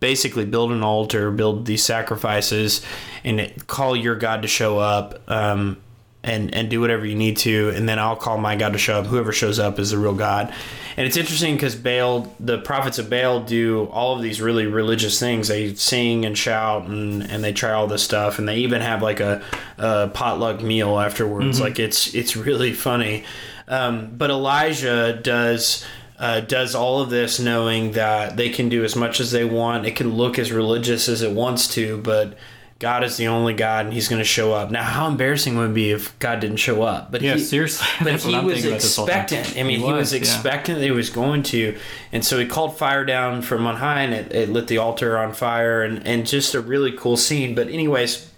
basically 0.00 0.44
build 0.44 0.72
an 0.72 0.82
altar, 0.82 1.30
build 1.30 1.66
these 1.66 1.84
sacrifices, 1.84 2.84
and 3.24 3.52
call 3.66 3.96
your 3.96 4.16
God 4.16 4.42
to 4.42 4.48
show 4.48 4.78
up. 4.78 5.20
Um, 5.28 5.78
and, 6.22 6.54
and 6.54 6.68
do 6.68 6.80
whatever 6.80 7.06
you 7.06 7.14
need 7.14 7.38
to, 7.38 7.70
and 7.70 7.88
then 7.88 7.98
I'll 7.98 8.16
call 8.16 8.36
my 8.36 8.54
God 8.56 8.72
to 8.74 8.78
show 8.78 9.00
up. 9.00 9.06
Whoever 9.06 9.32
shows 9.32 9.58
up 9.58 9.78
is 9.78 9.90
the 9.90 9.98
real 9.98 10.14
God. 10.14 10.52
And 10.96 11.06
it's 11.06 11.16
interesting 11.16 11.54
because 11.54 11.74
Baal, 11.74 12.34
the 12.38 12.58
prophets 12.58 12.98
of 12.98 13.08
Baal, 13.08 13.40
do 13.40 13.86
all 13.86 14.16
of 14.16 14.22
these 14.22 14.40
really 14.40 14.66
religious 14.66 15.18
things. 15.18 15.48
They 15.48 15.74
sing 15.74 16.26
and 16.26 16.36
shout, 16.36 16.86
and, 16.86 17.22
and 17.22 17.42
they 17.42 17.52
try 17.52 17.72
all 17.72 17.86
this 17.86 18.02
stuff, 18.02 18.38
and 18.38 18.46
they 18.46 18.56
even 18.56 18.82
have 18.82 19.02
like 19.02 19.20
a, 19.20 19.42
a 19.78 20.08
potluck 20.08 20.62
meal 20.62 20.98
afterwards. 20.98 21.58
Like 21.60 21.78
it's 21.78 22.14
it's 22.14 22.36
really 22.36 22.74
funny. 22.74 23.24
Um, 23.66 24.14
but 24.16 24.30
Elijah 24.30 25.18
does 25.22 25.86
uh, 26.18 26.40
does 26.40 26.74
all 26.74 27.00
of 27.00 27.08
this 27.08 27.40
knowing 27.40 27.92
that 27.92 28.36
they 28.36 28.50
can 28.50 28.68
do 28.68 28.84
as 28.84 28.94
much 28.94 29.20
as 29.20 29.30
they 29.30 29.44
want. 29.44 29.86
It 29.86 29.96
can 29.96 30.14
look 30.14 30.38
as 30.38 30.52
religious 30.52 31.08
as 31.08 31.22
it 31.22 31.32
wants 31.32 31.66
to, 31.74 31.98
but 32.02 32.36
God 32.80 33.04
is 33.04 33.18
the 33.18 33.28
only 33.28 33.52
God, 33.52 33.84
and 33.84 33.94
He's 33.94 34.08
going 34.08 34.20
to 34.20 34.24
show 34.24 34.54
up. 34.54 34.70
Now, 34.70 34.82
how 34.82 35.06
embarrassing 35.06 35.54
would 35.58 35.70
it 35.70 35.74
be 35.74 35.90
if 35.90 36.18
God 36.18 36.40
didn't 36.40 36.56
show 36.56 36.82
up? 36.82 37.12
But 37.12 37.20
Yeah, 37.20 37.34
he, 37.36 37.40
seriously. 37.40 37.86
But 37.98 38.08
he 38.08 38.14
was 38.14 38.24
thinking 38.24 38.66
about 38.68 38.80
this 38.80 38.96
whole 38.96 39.06
time. 39.06 39.20
expectant. 39.20 39.58
I 39.58 39.62
mean, 39.64 39.80
He 39.80 39.86
he, 39.86 39.92
was, 39.92 39.98
was, 39.98 40.12
yeah. 40.14 40.18
expectant 40.18 40.78
that 40.78 40.84
he 40.84 40.90
was 40.90 41.10
going 41.10 41.42
to, 41.44 41.78
and 42.10 42.24
so 42.24 42.38
he 42.38 42.46
called 42.46 42.78
fire 42.78 43.04
down 43.04 43.42
from 43.42 43.66
on 43.66 43.76
high, 43.76 44.00
and 44.00 44.14
it, 44.14 44.34
it 44.34 44.48
lit 44.48 44.66
the 44.66 44.78
altar 44.78 45.18
on 45.18 45.34
fire, 45.34 45.82
and 45.82 46.04
and 46.06 46.26
just 46.26 46.54
a 46.54 46.60
really 46.60 46.90
cool 46.90 47.16
scene. 47.16 47.54
But 47.54 47.68
anyways. 47.68 48.28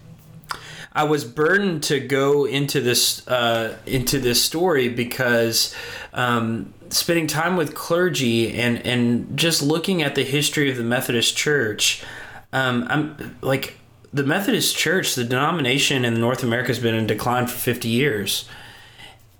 I 0.95 1.05
was 1.05 1.25
burdened 1.25 1.81
to 1.85 1.99
go 1.99 2.45
into 2.45 2.79
this 2.79 3.27
uh, 3.27 3.79
into 3.87 4.19
this 4.19 4.43
story 4.43 4.89
because 4.89 5.73
um, 6.13 6.71
spending 6.89 7.25
time 7.25 7.57
with 7.57 7.73
clergy 7.73 8.53
and 8.53 8.77
and 8.85 9.35
just 9.35 9.63
looking 9.63 10.03
at 10.03 10.13
the 10.13 10.23
history 10.23 10.69
of 10.69 10.77
the 10.77 10.83
Methodist 10.83 11.35
Church, 11.35 12.03
um, 12.51 12.85
I'm 12.91 13.37
like 13.41 13.79
the 14.13 14.23
Methodist 14.23 14.77
Church, 14.77 15.15
the 15.15 15.23
denomination 15.23 16.05
in 16.05 16.19
North 16.19 16.43
America 16.43 16.67
has 16.67 16.79
been 16.79 16.93
in 16.93 17.07
decline 17.07 17.47
for 17.47 17.57
50 17.57 17.87
years. 17.87 18.47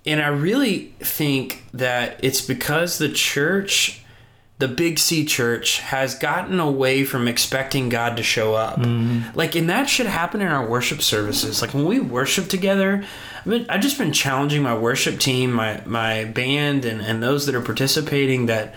And 0.04 0.20
I 0.20 0.28
really 0.28 0.94
think 0.98 1.64
that 1.72 2.18
it's 2.22 2.42
because 2.42 2.98
the 2.98 3.08
church, 3.08 4.02
the 4.58 4.68
Big 4.68 4.98
C 4.98 5.24
church, 5.24 5.78
has 5.78 6.16
gotten 6.16 6.58
away 6.58 7.04
from 7.04 7.28
expecting 7.28 7.88
God 7.88 8.16
to 8.16 8.22
show 8.22 8.54
up. 8.54 8.80
Mm-hmm. 8.80 9.36
Like, 9.38 9.54
and 9.54 9.70
that 9.70 9.88
should 9.88 10.06
happen 10.06 10.42
in 10.42 10.48
our 10.48 10.68
worship 10.68 11.00
services. 11.00 11.62
Like, 11.62 11.72
when 11.72 11.86
we 11.86 12.00
worship 12.00 12.48
together, 12.48 13.04
I 13.46 13.48
mean, 13.48 13.66
I've 13.68 13.80
just 13.80 13.96
been 13.96 14.12
challenging 14.12 14.62
my 14.62 14.76
worship 14.76 15.20
team, 15.20 15.52
my, 15.52 15.80
my 15.86 16.24
band, 16.24 16.84
and, 16.84 17.00
and 17.00 17.22
those 17.22 17.46
that 17.46 17.54
are 17.54 17.62
participating 17.62 18.46
that 18.46 18.74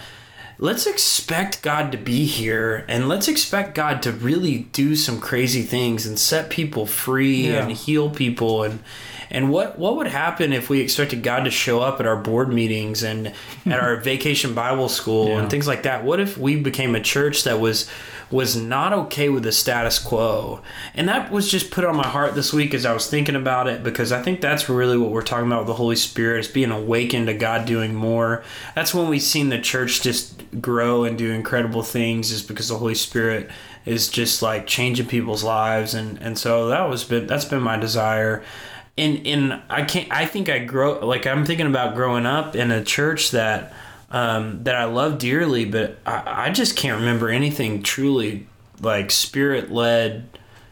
let's 0.59 0.87
expect 0.87 1.61
God 1.61 1.91
to 1.91 1.97
be 1.97 2.25
here 2.25 2.83
and 2.87 3.07
let's 3.07 3.27
expect 3.27 3.75
God 3.75 4.01
to 4.03 4.11
really 4.11 4.59
do 4.73 4.95
some 4.95 5.19
crazy 5.19 5.61
things 5.61 6.05
and 6.05 6.17
set 6.17 6.49
people 6.49 6.85
free 6.85 7.47
Yeah. 7.49 7.63
and 7.63 7.71
heal 7.71 8.09
people 8.09 8.63
and 8.63 8.79
and 9.29 9.49
what 9.51 9.77
what 9.77 9.97
would 9.97 10.07
happen 10.07 10.53
if 10.53 10.69
we 10.69 10.79
expected 10.79 11.21
God 11.21 11.43
to 11.43 11.51
show 11.51 11.81
up 11.81 11.99
at 11.99 12.05
our 12.07 12.15
board 12.15 12.51
meetings 12.51 13.03
and 13.03 13.33
at 13.65 13.79
our 13.79 13.97
vacation 14.11 14.53
Bible 14.53 14.89
school 14.89 15.27
Yeah. 15.27 15.39
and 15.39 15.49
things 15.49 15.67
like 15.67 15.83
that? 15.83 16.03
What 16.03 16.19
if 16.19 16.37
we 16.37 16.55
became 16.55 16.95
a 16.95 17.01
church 17.01 17.43
that 17.43 17.59
was 17.59 17.89
was 18.29 18.55
not 18.55 18.93
okay 18.93 19.29
with 19.29 19.43
the 19.43 19.51
status 19.51 19.99
quo? 19.99 20.61
And 20.93 21.07
that 21.07 21.31
was 21.31 21.49
just 21.49 21.71
put 21.71 21.85
on 21.85 21.95
my 21.95 22.07
heart 22.07 22.35
this 22.35 22.51
week 22.51 22.73
as 22.73 22.85
I 22.85 22.93
was 22.93 23.09
thinking 23.09 23.35
about 23.35 23.67
it 23.67 23.83
because 23.83 24.11
I 24.11 24.21
think 24.21 24.41
that's 24.41 24.69
really 24.69 24.97
what 24.97 25.11
we're 25.11 25.21
talking 25.21 25.47
about 25.47 25.61
with 25.61 25.67
the 25.67 25.73
Holy 25.73 25.95
Spirit 25.95 26.39
is 26.39 26.47
being 26.47 26.71
awakened 26.71 27.27
to 27.27 27.33
God 27.33 27.65
doing 27.65 27.93
more. 27.93 28.43
That's 28.75 28.93
when 28.93 29.07
we've 29.07 29.21
seen 29.21 29.49
the 29.49 29.59
church 29.59 30.01
just 30.01 30.61
grow 30.61 31.03
and 31.03 31.17
do 31.17 31.31
incredible 31.31 31.83
things 31.83 32.31
is 32.31 32.43
because 32.43 32.69
the 32.69 32.77
Holy 32.77 32.95
Spirit 32.95 33.49
is 33.85 34.09
just 34.09 34.41
like 34.41 34.67
changing 34.67 35.07
people's 35.07 35.45
lives 35.45 35.93
and 35.93 36.21
and 36.21 36.37
so 36.37 36.67
that 36.67 36.89
was 36.89 37.05
been 37.05 37.25
that's 37.25 37.45
been 37.45 37.61
my 37.61 37.77
desire 37.77 38.43
and 38.97 39.25
and 39.25 39.61
I 39.69 39.83
can't 39.83 40.11
I 40.11 40.25
think 40.25 40.49
I 40.49 40.59
grow 40.59 41.05
like 41.05 41.25
I'm 41.25 41.45
thinking 41.45 41.67
about 41.67 41.95
growing 41.95 42.25
up 42.25 42.55
in 42.55 42.71
a 42.71 42.83
church 42.83 43.31
that 43.31 43.73
um, 44.11 44.63
that 44.63 44.75
I 44.75 44.85
love 44.85 45.17
dearly 45.19 45.65
but 45.65 45.97
I, 46.05 46.45
I 46.47 46.49
just 46.49 46.75
can't 46.77 46.99
remember 46.99 47.29
anything 47.29 47.83
truly 47.83 48.47
like 48.81 49.11
spirit 49.11 49.71
led 49.71 50.27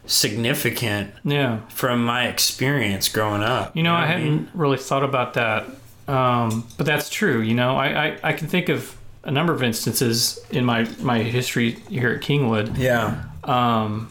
significant 0.06 1.12
Yeah. 1.24 1.60
from 1.70 2.06
my 2.06 2.28
experience 2.28 3.10
growing 3.10 3.42
up 3.44 3.76
You 3.76 3.84
know, 3.84 3.94
I 3.96 4.06
hadn't 4.06 4.24
mean? 4.24 4.50
really 4.54 4.78
thought 4.78 5.04
about 5.04 5.34
that, 5.34 5.66
um, 6.08 6.68
but 6.78 6.86
that's 6.86 7.10
true. 7.10 7.42
You 7.42 7.56
know, 7.56 7.76
I, 7.76 8.06
I, 8.08 8.18
I 8.24 8.34
can 8.34 8.48
think 8.48 8.70
of 8.70 8.96
a 9.24 9.32
number 9.32 9.52
of 9.54 9.64
instances 9.64 10.40
in 10.52 10.64
my, 10.64 10.88
my 11.02 11.24
history 11.24 11.72
here 11.90 12.12
at 12.12 12.22
Kingwood. 12.22 12.78
yeah 12.78 13.24
Um, 13.44 14.10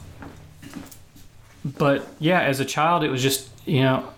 but 1.64 2.06
yeah, 2.18 2.40
as 2.42 2.60
a 2.60 2.64
child, 2.64 3.04
it 3.04 3.10
was 3.10 3.22
just, 3.22 3.48
you 3.64 3.82
know, 3.82 4.08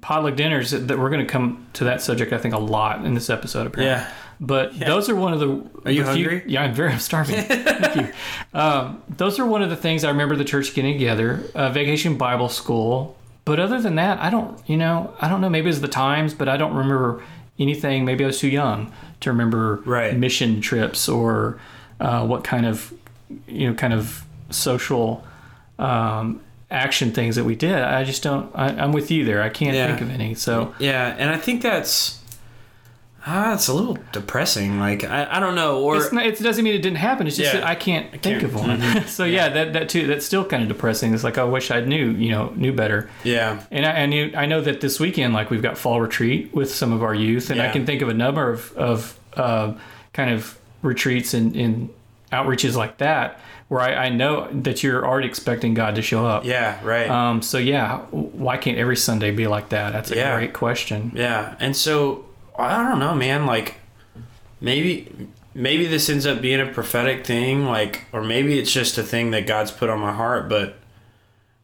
potluck 0.00 0.36
dinners 0.36 0.70
that 0.70 0.98
we're 0.98 1.10
going 1.10 1.26
to 1.26 1.30
come 1.32 1.66
to 1.72 1.84
that 1.84 2.00
subject, 2.00 2.32
I 2.32 2.38
think, 2.38 2.54
a 2.54 2.58
lot 2.58 3.04
in 3.04 3.14
this 3.14 3.28
episode, 3.30 3.66
apparently. 3.66 3.86
yeah 3.86 4.12
But 4.40 4.78
those 4.78 5.08
are 5.08 5.16
one 5.16 5.32
of 5.32 5.40
the. 5.40 5.48
Are 5.86 5.90
you 5.90 6.02
few- 6.02 6.04
hungry? 6.04 6.42
yeah, 6.46 6.62
I'm 6.62 6.74
very 6.74 6.92
I'm 6.92 6.98
starving. 6.98 7.36
Thank 7.44 7.96
you. 7.96 8.12
Um, 8.52 9.02
those 9.08 9.38
are 9.38 9.46
one 9.46 9.62
of 9.62 9.70
the 9.70 9.76
things 9.76 10.04
I 10.04 10.10
remember 10.10 10.36
the 10.36 10.44
church 10.44 10.74
getting 10.74 10.92
together. 10.94 11.42
Uh, 11.54 11.70
Vacation 11.70 12.16
Bible 12.18 12.48
School. 12.48 13.16
But 13.46 13.60
other 13.60 13.80
than 13.80 13.94
that, 13.94 14.18
I 14.20 14.28
don't. 14.28 14.60
You 14.68 14.76
know, 14.76 15.14
I 15.20 15.28
don't 15.28 15.40
know. 15.40 15.48
Maybe 15.48 15.70
it's 15.70 15.78
the 15.78 15.88
times, 15.88 16.34
but 16.34 16.48
I 16.48 16.56
don't 16.56 16.74
remember 16.74 17.22
anything. 17.58 18.04
Maybe 18.04 18.24
I 18.24 18.26
was 18.26 18.38
too 18.40 18.48
young 18.48 18.92
to 19.20 19.30
remember 19.30 19.76
Right. 19.86 20.14
mission 20.16 20.60
trips 20.60 21.08
or 21.08 21.58
uh, 22.00 22.26
what 22.26 22.44
kind 22.44 22.66
of, 22.66 22.92
you 23.46 23.68
know, 23.70 23.74
kind 23.74 23.94
of 23.94 24.22
social 24.50 25.24
um, 25.78 26.40
action 26.70 27.12
things 27.12 27.36
that 27.36 27.44
we 27.44 27.54
did. 27.54 27.74
I 27.80 28.04
just 28.04 28.22
don't. 28.22 28.50
I, 28.54 28.66
I'm 28.68 28.92
with 28.92 29.10
you 29.10 29.24
there. 29.24 29.42
I 29.42 29.48
can't 29.48 29.74
Yeah. 29.74 29.86
think 29.88 30.00
of 30.02 30.10
any. 30.10 30.34
So 30.34 30.74
yeah 30.78 31.14
and 31.18 31.30
I 31.30 31.36
think 31.38 31.62
that's 31.62 32.20
ah 33.28 33.54
it's 33.54 33.66
a 33.68 33.74
little 33.74 33.98
depressing 34.12 34.78
like 34.78 35.02
I, 35.04 35.26
I 35.36 35.40
don't 35.40 35.54
know 35.56 35.80
or 35.82 35.96
it's 35.96 36.12
not, 36.12 36.24
it 36.26 36.38
doesn't 36.38 36.62
mean 36.64 36.74
it 36.74 36.82
didn't 36.82 36.98
happen. 36.98 37.26
It's 37.26 37.36
just 37.36 37.52
Yeah. 37.52 37.60
that 37.60 37.66
I 37.68 37.74
can't 37.74 38.10
think 38.12 38.22
can't- 38.22 38.42
of 38.44 38.54
one. 38.54 39.06
so 39.08 39.24
yeah, 39.24 39.48
that 39.48 39.72
that 39.72 39.88
too. 39.88 40.06
That's 40.06 40.24
still 40.24 40.44
kind 40.44 40.62
of 40.62 40.68
depressing. 40.68 41.12
It's 41.12 41.24
like 41.24 41.36
I 41.38 41.44
wish 41.44 41.70
I 41.70 41.80
knew, 41.80 42.10
you 42.10 42.30
know, 42.30 42.52
knew 42.54 42.72
better. 42.72 43.10
yeah 43.24 43.62
And 43.70 43.84
I, 43.84 43.90
I 44.38 44.42
I 44.42 44.46
know 44.46 44.60
that 44.60 44.80
this 44.80 45.00
weekend, 45.00 45.34
like 45.34 45.50
we've 45.50 45.62
got 45.62 45.76
fall 45.76 46.00
retreat 46.00 46.54
with 46.54 46.72
some 46.72 46.92
of 46.92 47.02
our 47.02 47.14
youth, 47.14 47.50
and 47.50 47.60
I 47.60 47.70
can 47.70 47.84
think 47.86 48.00
of 48.02 48.08
a 48.08 48.14
number 48.14 48.50
of 48.50 48.72
of 48.76 49.18
uh, 49.36 49.74
kind 50.12 50.30
of 50.32 50.56
retreats 50.82 51.34
and, 51.34 51.56
and 51.56 51.90
outreaches 52.32 52.74
like 52.76 52.98
that 52.98 53.40
where 53.68 53.80
I, 53.80 54.06
I 54.06 54.08
know 54.10 54.48
that 54.52 54.84
you're 54.84 55.04
already 55.04 55.26
expecting 55.26 55.74
God 55.74 55.96
to 55.96 56.02
show 56.02 56.24
up. 56.24 56.44
yeah 56.44 56.78
right 56.84 57.10
Um, 57.10 57.42
so 57.42 57.58
yeah, 57.58 57.98
why 58.12 58.56
can't 58.58 58.78
every 58.78 58.96
Sunday 58.96 59.32
be 59.32 59.48
like 59.48 59.70
that? 59.70 59.92
That's 59.92 60.12
a 60.12 60.16
Yeah. 60.16 60.36
great 60.36 60.52
question. 60.52 61.10
Yeah, 61.16 61.56
and 61.58 61.74
so 61.76 62.24
I 62.58 62.88
don't 62.88 62.98
know, 62.98 63.14
man. 63.14 63.46
Like 63.46 63.76
maybe 64.60 65.28
maybe 65.54 65.86
this 65.86 66.08
ends 66.08 66.26
up 66.26 66.40
being 66.40 66.60
a 66.60 66.66
prophetic 66.66 67.26
thing, 67.26 67.64
like, 67.64 68.04
or 68.12 68.22
maybe 68.22 68.58
it's 68.58 68.72
just 68.72 68.98
a 68.98 69.02
thing 69.02 69.30
that 69.32 69.46
God's 69.46 69.70
put 69.70 69.88
on 69.88 70.00
my 70.00 70.12
heart. 70.12 70.48
But 70.48 70.76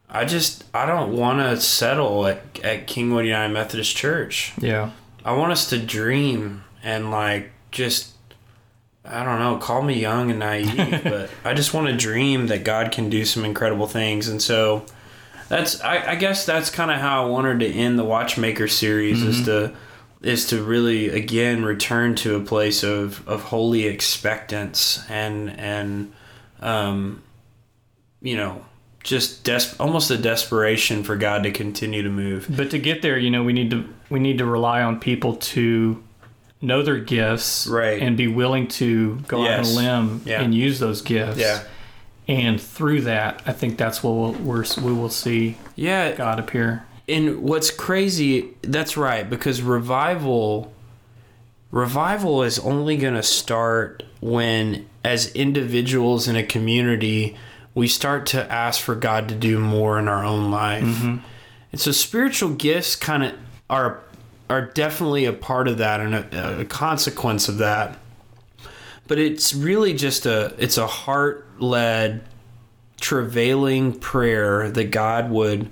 I 0.09 0.25
just 0.25 0.65
I 0.73 0.85
don't 0.85 1.15
want 1.15 1.39
to 1.39 1.59
settle 1.59 2.25
at 2.27 2.41
at 2.63 2.87
Kingwood 2.87 3.25
United 3.25 3.53
Methodist 3.53 3.95
Church. 3.95 4.53
Yeah. 4.59 4.91
I 5.23 5.33
want 5.33 5.51
us 5.51 5.69
to 5.69 5.79
dream 5.79 6.63
and 6.83 7.11
like 7.11 7.51
just. 7.71 8.09
I 9.05 9.25
don't 9.25 9.39
know, 9.39 9.57
call 9.57 9.81
me 9.81 9.99
young 9.99 10.29
and 10.29 10.39
naive, 10.39 10.77
but 11.03 11.29
I 11.43 11.53
just 11.53 11.73
want 11.73 11.87
to 11.87 11.93
dream 11.93 12.47
that 12.47 12.63
God 12.63 12.93
can 12.93 13.09
do 13.09 13.25
some 13.25 13.43
incredible 13.43 13.85
things. 13.85 14.29
And 14.29 14.41
so 14.41 14.85
that's 15.49 15.81
I, 15.81 16.11
I 16.11 16.15
guess 16.15 16.45
that's 16.45 16.69
kind 16.69 16.89
of 16.89 17.01
how 17.01 17.25
I 17.25 17.29
wanted 17.29 17.59
to 17.59 17.67
end 17.67 17.99
the 17.99 18.05
Watchmaker 18.05 18.69
series 18.69 19.21
is 19.21 19.35
mm-hmm. 19.41 19.45
to 19.45 19.75
is 20.23 20.47
to 20.47 20.63
really 20.63 21.09
again 21.09 21.63
return 21.65 22.15
to 22.15 22.35
a 22.35 22.39
place 22.39 22.83
of, 22.83 23.27
of 23.27 23.43
holy 23.43 23.85
expectance 23.85 25.03
and 25.09 25.49
and 25.59 26.11
um 26.61 27.21
you 28.21 28.35
know 28.37 28.63
just 29.03 29.43
des- 29.43 29.75
almost 29.81 30.09
a 30.11 30.17
desperation 30.17 31.03
for 31.03 31.17
God 31.17 31.43
to 31.43 31.51
continue 31.51 32.03
to 32.03 32.09
move. 32.09 32.47
But 32.49 32.71
to 32.71 32.79
get 32.79 33.01
there, 33.01 33.17
you 33.17 33.29
know, 33.29 33.43
we 33.43 33.51
need 33.51 33.69
to 33.71 33.83
we 34.09 34.19
need 34.21 34.37
to 34.37 34.45
rely 34.45 34.81
on 34.81 35.01
people 35.01 35.35
to 35.35 36.01
know 36.61 36.81
their 36.83 36.99
gifts 36.99 37.67
Right. 37.67 38.01
and 38.01 38.15
be 38.15 38.27
willing 38.29 38.69
to 38.69 39.17
go 39.27 39.45
out 39.45 39.59
on 39.59 39.65
a 39.65 39.67
limb 39.67 40.21
Yeah. 40.23 40.41
and 40.41 40.55
use 40.55 40.79
those 40.79 41.01
gifts. 41.01 41.37
Yeah. 41.37 41.63
And 42.29 42.61
through 42.61 43.01
that, 43.01 43.41
I 43.45 43.51
think 43.51 43.77
that's 43.77 44.01
what 44.01 44.13
we'll, 44.13 44.31
we're, 44.35 44.63
we 44.81 44.93
will 44.93 45.09
see 45.09 45.57
Yeah, 45.75 46.13
God 46.13 46.39
appear. 46.39 46.85
And 47.07 47.41
what's 47.41 47.71
crazy 47.71 48.53
that's 48.61 48.95
right 48.95 49.29
because 49.29 49.61
revival 49.61 50.71
revival 51.71 52.43
is 52.43 52.59
only 52.59 52.97
going 52.97 53.15
to 53.15 53.23
start 53.23 54.03
when 54.21 54.87
as 55.03 55.31
individuals 55.33 56.27
in 56.27 56.35
a 56.35 56.43
community 56.43 57.35
we 57.75 57.87
start 57.87 58.25
to 58.27 58.51
ask 58.51 58.81
for 58.81 58.95
god 58.95 59.27
to 59.29 59.35
do 59.35 59.59
more 59.59 59.97
in 59.97 60.07
our 60.07 60.23
own 60.23 60.51
life. 60.51 60.83
Mm-hmm. 60.83 61.17
And 61.71 61.81
so 61.81 61.91
spiritual 61.91 62.51
gifts 62.51 62.95
kind 62.95 63.23
of 63.23 63.33
are 63.69 63.99
are 64.49 64.65
definitely 64.67 65.25
a 65.25 65.33
part 65.33 65.67
of 65.67 65.79
that 65.79 65.99
and 65.99 66.13
a, 66.13 66.59
a 66.59 66.65
consequence 66.65 67.49
of 67.49 67.57
that. 67.57 67.97
But 69.07 69.17
it's 69.17 69.53
really 69.53 69.93
just 69.93 70.25
a 70.25 70.53
it's 70.57 70.77
a 70.77 70.87
heart 70.87 71.47
led 71.59 72.23
travailing 72.99 73.99
prayer 73.99 74.69
that 74.69 74.85
god 74.85 75.29
would 75.29 75.71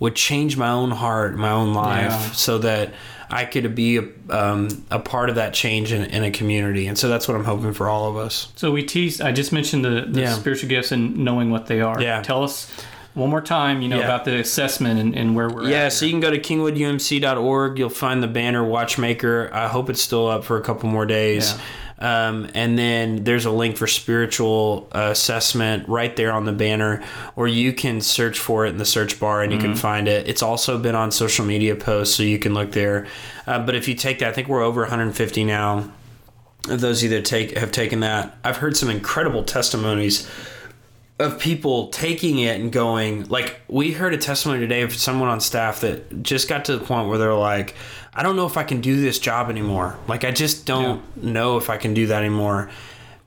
would 0.00 0.14
change 0.14 0.56
my 0.56 0.68
own 0.70 0.90
heart, 0.92 1.36
my 1.36 1.50
own 1.50 1.74
life, 1.74 2.10
Yeah. 2.12 2.30
so 2.32 2.58
that 2.58 2.92
I 3.30 3.44
could 3.44 3.74
be 3.74 3.98
a, 3.98 4.04
um, 4.30 4.68
a 4.90 4.98
part 4.98 5.28
of 5.28 5.34
that 5.34 5.52
change 5.52 5.92
in, 5.92 6.02
in 6.04 6.22
a 6.24 6.30
community. 6.30 6.86
And 6.86 6.96
so 6.96 7.08
that's 7.08 7.26
what 7.28 7.36
I'm 7.36 7.44
hoping 7.44 7.72
for 7.74 7.88
all 7.88 8.08
of 8.08 8.16
us. 8.16 8.50
So 8.56 8.70
we 8.70 8.82
teased, 8.84 9.20
I 9.20 9.32
just 9.32 9.52
mentioned 9.52 9.84
the, 9.84 10.06
the 10.08 10.20
Yeah. 10.22 10.32
spiritual 10.34 10.68
gifts 10.68 10.92
and 10.92 11.18
knowing 11.18 11.50
what 11.50 11.66
they 11.66 11.80
are. 11.80 12.00
Yeah. 12.00 12.22
Tell 12.22 12.42
us 12.44 12.70
one 13.14 13.28
more 13.28 13.40
time, 13.42 13.82
you 13.82 13.88
know, 13.88 13.98
Yeah. 13.98 14.04
about 14.04 14.24
the 14.24 14.38
assessment 14.38 15.00
and, 15.00 15.14
and 15.14 15.34
where 15.34 15.50
we're 15.50 15.64
at. 15.64 15.68
Yeah, 15.70 15.88
so 15.88 16.06
you 16.06 16.12
can 16.12 16.20
go 16.20 16.30
to 16.30 16.38
kingwoodumc.org. 16.38 17.78
You'll 17.78 17.88
find 17.90 18.22
the 18.22 18.28
banner 18.28 18.64
Watchmaker. 18.64 19.50
I 19.52 19.68
hope 19.68 19.90
it's 19.90 20.00
still 20.02 20.28
up 20.28 20.44
for 20.44 20.56
a 20.56 20.62
couple 20.62 20.88
more 20.88 21.04
days. 21.06 21.54
Um, 22.00 22.48
and 22.54 22.78
then 22.78 23.24
there's 23.24 23.44
a 23.44 23.50
link 23.50 23.76
for 23.76 23.86
spiritual 23.86 24.88
assessment 24.92 25.88
right 25.88 26.14
there 26.14 26.32
on 26.32 26.44
the 26.44 26.52
banner, 26.52 27.02
or 27.34 27.48
you 27.48 27.72
can 27.72 28.00
search 28.00 28.38
for 28.38 28.66
it 28.66 28.70
in 28.70 28.78
the 28.78 28.84
search 28.84 29.18
bar 29.18 29.42
and 29.42 29.52
you 29.52 29.58
can 29.58 29.74
find 29.74 30.06
it. 30.06 30.28
It's 30.28 30.42
also 30.42 30.78
been 30.78 30.94
on 30.94 31.10
social 31.10 31.44
media 31.44 31.74
posts, 31.74 32.14
so 32.14 32.22
you 32.22 32.38
can 32.38 32.54
look 32.54 32.72
there. 32.72 33.06
Uh, 33.46 33.64
but 33.64 33.74
if 33.74 33.88
you 33.88 33.94
take 33.94 34.20
that, 34.20 34.28
I 34.28 34.32
think 34.32 34.48
we're 34.48 34.62
over 34.62 34.82
150 34.82 35.44
now. 35.44 35.92
Of 36.68 36.80
those 36.80 37.02
either 37.02 37.22
take 37.22 37.56
have 37.56 37.72
taken 37.72 38.00
that, 38.00 38.36
I've 38.44 38.58
heard 38.58 38.76
some 38.76 38.90
incredible 38.90 39.42
testimonies 39.42 40.28
of 41.18 41.38
people 41.40 41.88
taking 41.88 42.38
it 42.38 42.60
and 42.60 42.70
going 42.70 43.24
like 43.28 43.60
we 43.66 43.92
heard 43.92 44.14
a 44.14 44.18
testimony 44.18 44.60
today 44.60 44.82
of 44.82 44.94
someone 44.94 45.28
on 45.28 45.40
staff 45.40 45.80
that 45.80 46.22
just 46.22 46.48
got 46.48 46.64
to 46.66 46.76
the 46.76 46.84
point 46.84 47.08
where 47.08 47.18
they're 47.18 47.34
like 47.34 47.74
i 48.18 48.22
don't 48.22 48.36
know 48.36 48.46
if 48.46 48.56
i 48.56 48.64
can 48.64 48.80
do 48.80 49.00
this 49.00 49.18
job 49.18 49.48
anymore. 49.48 49.96
Like 50.06 50.24
i 50.24 50.30
just 50.30 50.66
don't 50.66 51.00
know 51.16 51.56
if 51.56 51.70
i 51.70 51.76
can 51.78 51.94
do 51.94 52.08
that 52.08 52.22
anymore. 52.22 52.70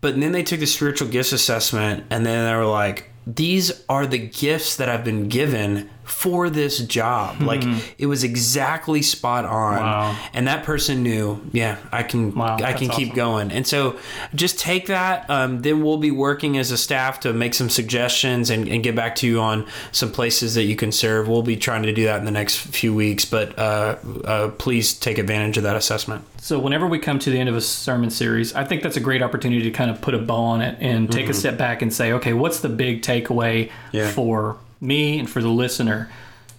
But 0.02 0.20
then 0.20 0.32
they 0.32 0.44
took 0.44 0.60
the 0.60 0.66
spiritual 0.66 1.08
gifts 1.10 1.32
assessment 1.32 2.06
and 2.10 2.26
then 2.26 2.46
they 2.46 2.56
were 2.56 2.66
like 2.66 3.12
these 3.26 3.84
are 3.88 4.06
the 4.06 4.18
gifts 4.18 4.76
that 4.78 4.90
I've 4.90 5.04
been 5.04 5.30
given 5.30 5.90
for 6.04 6.50
this 6.50 6.80
job. 6.80 7.42
Like 7.42 7.64
it 7.98 8.06
was 8.08 8.24
exactly 8.24 9.02
spot 9.02 9.46
on. 9.46 9.76
Mm-hmm. 9.78 9.84
Wow. 9.86 10.18
And 10.34 10.48
that 10.48 10.64
person 10.64 11.04
knew, 11.04 11.40
yeah, 11.54 11.78
I 11.92 12.04
can 12.04 12.34
Wow, 12.36 12.58
I 12.62 12.74
can 12.74 12.90
keep 12.90 13.10
awesome. 13.10 13.16
going. 13.16 13.52
And 13.52 13.66
so 13.66 13.98
just 14.36 14.60
take 14.60 14.88
that. 14.88 15.30
Um, 15.30 15.62
then 15.62 15.84
we'll 15.84 15.98
be 15.98 16.12
working 16.12 16.58
as 16.58 16.72
a 16.72 16.78
staff 16.78 17.22
to 17.22 17.34
make 17.34 17.54
some 17.54 17.70
suggestions 17.70 18.50
and, 18.50 18.68
and 18.68 18.84
get 18.84 18.96
back 18.96 19.16
to 19.18 19.28
you 19.28 19.40
on 19.40 19.66
some 19.92 20.12
places 20.12 20.56
that 20.56 20.64
you 20.64 20.76
can 20.76 20.92
serve. 20.92 21.28
We'll 21.28 21.44
be 21.44 21.56
trying 21.56 21.84
to 21.84 21.94
do 21.94 22.04
that 22.06 22.20
in 22.20 22.26
the 22.26 22.32
next 22.32 22.58
few 22.58 22.94
weeks, 22.94 23.24
but 23.26 23.58
uh, 23.58 23.96
uh, 24.26 24.50
please 24.58 24.94
take 24.94 25.18
advantage 25.18 25.58
of 25.58 25.64
that 25.64 25.76
assessment. 25.76 26.24
So 26.38 26.60
whenever 26.60 26.88
we 26.88 27.00
come 27.00 27.20
to 27.20 27.30
the 27.30 27.38
end 27.40 27.50
of 27.50 27.56
a 27.56 27.62
sermon 27.62 28.10
series, 28.10 28.54
I 28.56 28.64
think 28.66 28.82
that's 28.84 28.98
a 28.98 29.02
great 29.02 29.22
opportunity 29.22 29.62
to 29.64 29.72
kind 29.72 29.92
of 29.92 30.02
put 30.02 30.14
a 30.14 30.20
bow 30.20 30.36
on 30.36 30.62
it 30.62 30.78
and 30.82 31.12
take 31.12 31.30
a 31.30 31.34
step 31.34 31.58
back 31.58 31.82
and 31.82 31.94
say, 31.94 32.12
okay, 32.14 32.34
what's 32.34 32.60
the 32.62 32.70
big 32.70 33.02
takeaway 33.04 33.70
Yeah. 33.92 34.10
for 34.10 34.58
me 34.82 35.20
and 35.20 35.30
for 35.30 35.42
the 35.42 35.50
listener 35.50 36.10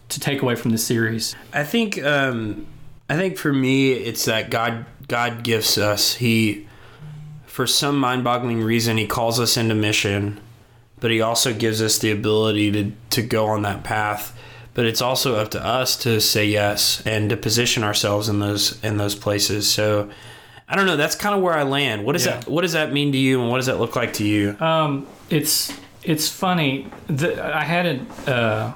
to 0.09 0.21
take 0.21 0.41
away 0.43 0.55
from 0.55 0.71
this 0.71 0.87
series? 0.87 1.35
I 1.53 1.65
think 1.65 2.03
um, 2.03 2.67
I 3.11 3.17
think 3.17 3.37
for 3.37 3.53
me 3.53 3.93
it's 3.93 4.25
that 4.27 4.51
God 4.51 4.87
God 5.09 5.43
gifts 5.43 5.77
us. 5.77 6.15
He 6.15 6.67
for 7.47 7.67
some 7.67 7.99
mind-boggling 7.99 8.63
reason 8.63 8.97
he 8.97 9.07
calls 9.07 9.39
us 9.39 9.57
into 9.59 9.75
mission, 9.75 10.41
but 11.01 11.11
he 11.11 11.21
also 11.21 11.53
gives 11.53 11.83
us 11.83 11.99
the 11.99 12.11
ability 12.11 12.71
to 12.73 12.93
to 13.11 13.23
go 13.23 13.47
on 13.47 13.63
that 13.63 13.83
path. 13.85 14.39
But 14.75 14.87
it's 14.87 15.03
also 15.03 15.35
up 15.37 15.51
to 15.51 15.63
us 15.63 15.97
to 15.99 16.19
say 16.19 16.47
yes 16.47 17.03
and 17.05 17.29
to 17.29 17.37
position 17.37 17.85
ourselves 17.85 18.29
in 18.31 18.39
those 18.39 18.83
in 18.83 18.97
those 18.97 19.15
places. 19.15 19.71
So 19.71 20.09
I 20.67 20.77
don't 20.77 20.87
know. 20.87 20.97
That's 20.97 21.15
kind 21.15 21.35
of 21.35 21.43
where 21.43 21.53
I 21.53 21.65
land. 21.65 22.05
What 22.07 22.13
does 22.15 22.25
Yeah. 22.25 22.39
that 22.39 22.49
What 22.49 22.63
does 22.63 22.73
that 22.73 22.91
mean 22.93 23.13
to 23.13 23.19
you, 23.19 23.43
and 23.43 23.51
what 23.51 23.59
does 23.59 23.67
that 23.67 23.79
look 23.79 23.97
like 23.97 24.15
to 24.15 24.25
you? 24.25 24.57
Um, 24.61 25.07
it's 25.29 25.73
it's 26.05 26.29
funny. 26.29 26.89
The, 27.07 27.43
I 27.45 27.63
had 27.65 27.87
a 27.87 28.31
uh, 28.31 28.73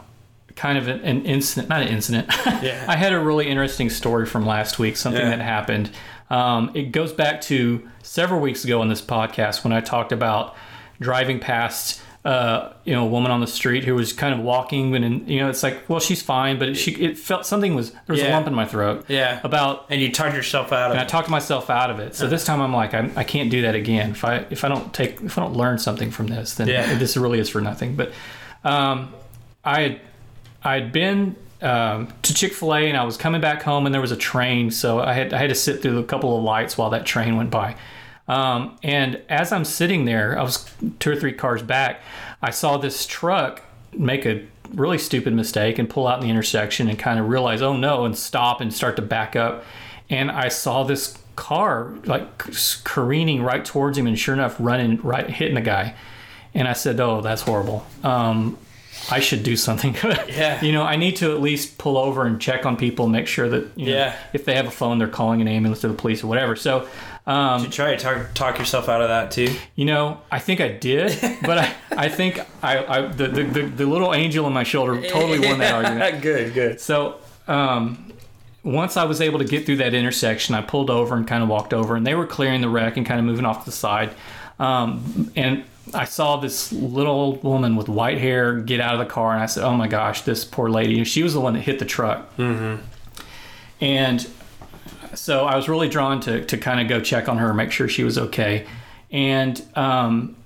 kind 0.55 0.79
of 0.79 0.89
an, 0.89 1.01
an 1.01 1.25
incident, 1.25 1.69
not 1.69 1.83
an 1.83 1.89
incident. 1.89 2.29
Yeah. 2.63 2.85
I 2.89 2.97
had 2.97 3.13
a 3.13 3.19
really 3.21 3.47
interesting 3.49 3.91
story 3.91 4.25
from 4.27 4.47
last 4.47 4.79
week. 4.79 4.97
Something 4.97 5.21
Yeah. 5.23 5.37
that 5.37 5.41
happened. 5.43 5.91
Um, 6.31 6.71
it 6.75 6.91
goes 6.93 7.13
back 7.13 7.41
to 7.43 7.87
several 8.03 8.41
weeks 8.41 8.65
ago 8.65 8.81
in 8.83 8.89
this 8.89 9.03
podcast 9.03 9.63
when 9.63 9.73
I 9.73 9.81
talked 9.81 10.11
about 10.13 10.57
driving 11.01 11.39
past. 11.39 12.01
Uh, 12.27 12.73
you 12.83 12.93
know, 12.93 13.05
a 13.05 13.09
woman 13.09 13.31
on 13.31 13.41
the 13.41 13.47
street 13.47 13.85
who 13.85 13.95
was 13.95 14.13
kind 14.13 14.35
of 14.35 14.41
walking, 14.41 14.97
and, 14.97 15.29
you 15.29 15.39
know, 15.39 15.49
it's 15.49 15.63
like, 15.63 15.89
well, 15.89 16.01
she's 16.01 16.21
fine, 16.21 16.59
but 16.59 16.71
it, 16.71 16.75
she, 16.75 16.91
it 16.97 17.17
felt 17.17 17.47
something 17.47 17.77
was 17.77 17.93
there 17.93 18.01
was 18.09 18.21
a 18.21 18.31
lump 18.31 18.49
in 18.49 18.55
my 18.55 18.65
throat. 18.67 19.05
Yeah. 19.07 19.41
About 19.45 19.87
and 19.91 20.01
you 20.01 20.11
talk 20.11 20.35
yourself 20.35 20.73
out 20.73 20.87
of 20.91 20.97
and 20.97 21.01
I 21.01 21.05
talked 21.05 21.29
myself 21.31 21.71
out 21.71 21.89
of 21.89 22.01
it. 22.01 22.17
So 22.17 22.27
this 22.27 22.45
time 22.45 22.61
I'm 22.61 22.75
like, 22.75 22.95
I, 22.95 23.09
I 23.15 23.23
can't 23.23 23.49
do 23.49 23.63
that 23.63 23.77
again. 23.77 24.11
If 24.11 24.25
I 24.25 24.45
if 24.51 24.65
I 24.65 24.69
don't 24.69 24.93
take 24.93 25.21
if 25.21 25.39
I 25.39 25.43
don't 25.43 25.55
learn 25.55 25.79
something 25.79 26.11
from 26.11 26.27
this, 26.27 26.55
then 26.57 26.67
Yeah. 26.67 26.99
this 26.99 27.17
really 27.17 27.39
is 27.39 27.49
for 27.49 27.61
nothing. 27.61 27.95
But 27.95 28.11
um, 28.65 29.13
I 29.65 29.81
had 29.83 30.01
I'd 30.65 30.91
been 30.91 31.37
um, 31.63 32.09
to 32.23 32.35
Chick 32.35 32.55
Fil 32.55 32.75
A 32.75 32.89
and 32.89 32.97
I 32.97 33.05
was 33.05 33.17
coming 33.17 33.41
back 33.41 33.63
home 33.63 33.87
and 33.87 33.95
there 33.95 34.03
was 34.03 34.11
a 34.11 34.17
train, 34.17 34.73
so 34.73 34.99
I 34.99 35.13
had 35.13 35.33
I 35.33 35.39
had 35.39 35.51
to 35.51 35.55
sit 35.55 35.81
through 35.81 35.99
a 36.01 36.05
couple 36.05 36.37
of 36.37 36.43
lights 36.43 36.77
while 36.77 36.91
that 36.91 37.07
train 37.07 37.37
went 37.37 37.53
by. 37.53 37.77
Um, 38.29 38.77
and 38.83 39.21
as 39.29 39.53
I'm 39.53 39.65
sitting 39.65 40.05
there, 40.05 40.39
I 40.39 40.43
was 40.43 40.69
two 40.99 41.13
or 41.13 41.17
three 41.17 41.33
cars 41.33 41.63
back. 41.63 42.01
I 42.43 42.51
saw 42.51 42.77
this 42.77 43.07
truck 43.07 43.63
make 43.97 44.27
a 44.27 44.45
really 44.75 44.99
stupid 44.99 45.33
mistake 45.33 45.79
and 45.79 45.89
pull 45.89 46.07
out 46.09 46.19
in 46.21 46.25
the 46.25 46.31
intersection 46.31 46.89
and 46.89 46.99
kind 46.99 47.21
of 47.21 47.29
realize, 47.29 47.63
oh 47.63 47.77
no, 47.77 48.05
and 48.05 48.17
stop 48.19 48.61
and 48.61 48.73
start 48.75 48.97
to 48.97 49.03
back 49.03 49.37
up. 49.37 49.65
And 50.11 50.31
I 50.31 50.49
saw 50.49 50.83
this 50.83 51.17
car 51.37 51.93
like 52.05 52.27
careening 52.85 53.43
right 53.43 53.65
towards 53.65 53.97
him, 53.99 54.07
and 54.07 54.19
sure 54.19 54.35
enough, 54.35 54.57
running 54.59 55.01
right, 55.03 55.29
hitting 55.29 55.55
the 55.55 55.61
guy. 55.61 55.95
And 56.55 56.67
I 56.67 56.73
said, 56.73 56.99
oh, 57.01 57.21
that's 57.21 57.43
horrible. 57.43 57.87
Um, 58.03 58.57
I 59.11 59.21
should 59.21 59.43
do 59.45 59.57
something. 59.57 59.95
Yeah. 60.29 60.63
you 60.65 60.73
know, 60.73 60.83
I 60.83 60.97
need 60.97 61.17
to 61.17 61.33
at 61.33 61.41
least 61.41 61.79
pull 61.79 61.97
over 61.97 62.25
and 62.27 62.41
check 62.41 62.67
on 62.67 62.77
people, 62.77 63.07
make 63.09 63.27
sure 63.27 63.49
that 63.49 63.69
you 63.77 63.87
know, 63.87 63.93
Yeah. 63.93 64.17
if 64.33 64.45
they 64.45 64.55
have 64.55 64.67
a 64.67 64.71
phone, 64.71 64.99
they're 64.99 65.07
calling 65.09 65.41
an 65.41 65.49
ambulance 65.49 65.85
or 65.85 65.89
the 65.89 65.95
police 65.95 66.25
or 66.25 66.27
whatever. 66.27 66.57
So, 66.57 66.89
um, 67.27 67.65
You 67.65 67.69
try 67.71 67.95
to 67.95 67.99
talk, 67.99 68.35
talk 68.35 68.59
yourself 68.59 68.89
out 68.89 69.03
of 69.03 69.09
that 69.09 69.31
too. 69.31 69.55
you 69.75 69.85
know, 69.85 70.21
I 70.31 70.39
think 70.39 70.61
I 70.61 70.69
did, 70.69 71.19
but 71.43 71.59
I, 71.59 71.75
I 71.97 72.09
think 72.09 72.41
I, 72.63 72.85
I 72.85 73.07
the, 73.09 73.29
the, 73.29 73.43
the, 73.43 73.63
the 73.63 73.87
little 73.87 74.15
angel 74.15 74.47
on 74.47 74.53
my 74.53 74.63
shoulder 74.63 75.01
totally 75.09 75.41
won 75.41 75.59
that 75.59 75.75
argument. 75.75 76.23
good, 76.23 76.55
good. 76.55 76.81
So, 76.81 77.19
um, 77.49 78.13
once 78.63 78.97
I 78.97 79.05
was 79.05 79.21
able 79.21 79.39
to 79.39 79.45
get 79.45 79.65
through 79.65 79.77
that 79.77 79.95
intersection, 79.95 80.55
I 80.55 80.61
pulled 80.61 80.91
over 80.91 81.15
and 81.17 81.27
kind 81.27 81.43
of 81.43 81.49
walked 81.49 81.73
over, 81.73 81.95
and 81.95 82.05
they 82.07 82.15
were 82.17 82.27
clearing 82.27 82.61
the 82.61 82.69
wreck 82.69 82.97
and 82.97 83.07
kind 83.07 83.21
of 83.21 83.27
moving 83.27 83.45
off 83.45 83.61
to 83.61 83.67
the 83.67 83.77
side. 83.77 84.11
Um, 84.59 85.31
and 85.37 85.65
I 85.95 86.05
saw 86.05 86.37
this 86.39 86.73
little 86.73 87.15
old 87.15 87.45
woman 87.45 87.77
with 87.77 87.89
white 87.89 88.19
hair 88.19 88.57
get 88.61 88.81
out 88.81 88.95
of 88.95 88.99
the 88.99 89.07
car, 89.07 89.33
and 89.33 89.43
I 89.43 89.47
said, 89.47 89.63
"Oh 89.63 89.75
my 89.75 89.87
gosh, 89.87 90.23
this 90.23 90.45
poor 90.45 90.69
lady!" 90.69 90.99
And 90.99 91.07
she 91.07 91.23
was 91.23 91.33
the 91.35 91.41
one 91.41 91.55
that 91.55 91.61
hit 91.61 91.79
the 91.79 91.85
truck. 91.85 92.37
Mm-hmm. 92.37 92.83
And 93.81 94.29
so 95.17 95.45
I 95.45 95.57
was 95.57 95.69
really 95.69 95.89
drawn 95.89 96.21
to 96.21 96.45
to 96.45 96.57
kind 96.57 96.81
of 96.81 96.89
go 96.89 97.01
check 97.01 97.29
on 97.29 97.39
her, 97.39 97.53
make 97.55 97.73
sure 97.73 97.89
she 97.89 98.05
was 98.05 98.19
okay. 98.19 98.67
And 99.11 99.63
um, 99.75 100.37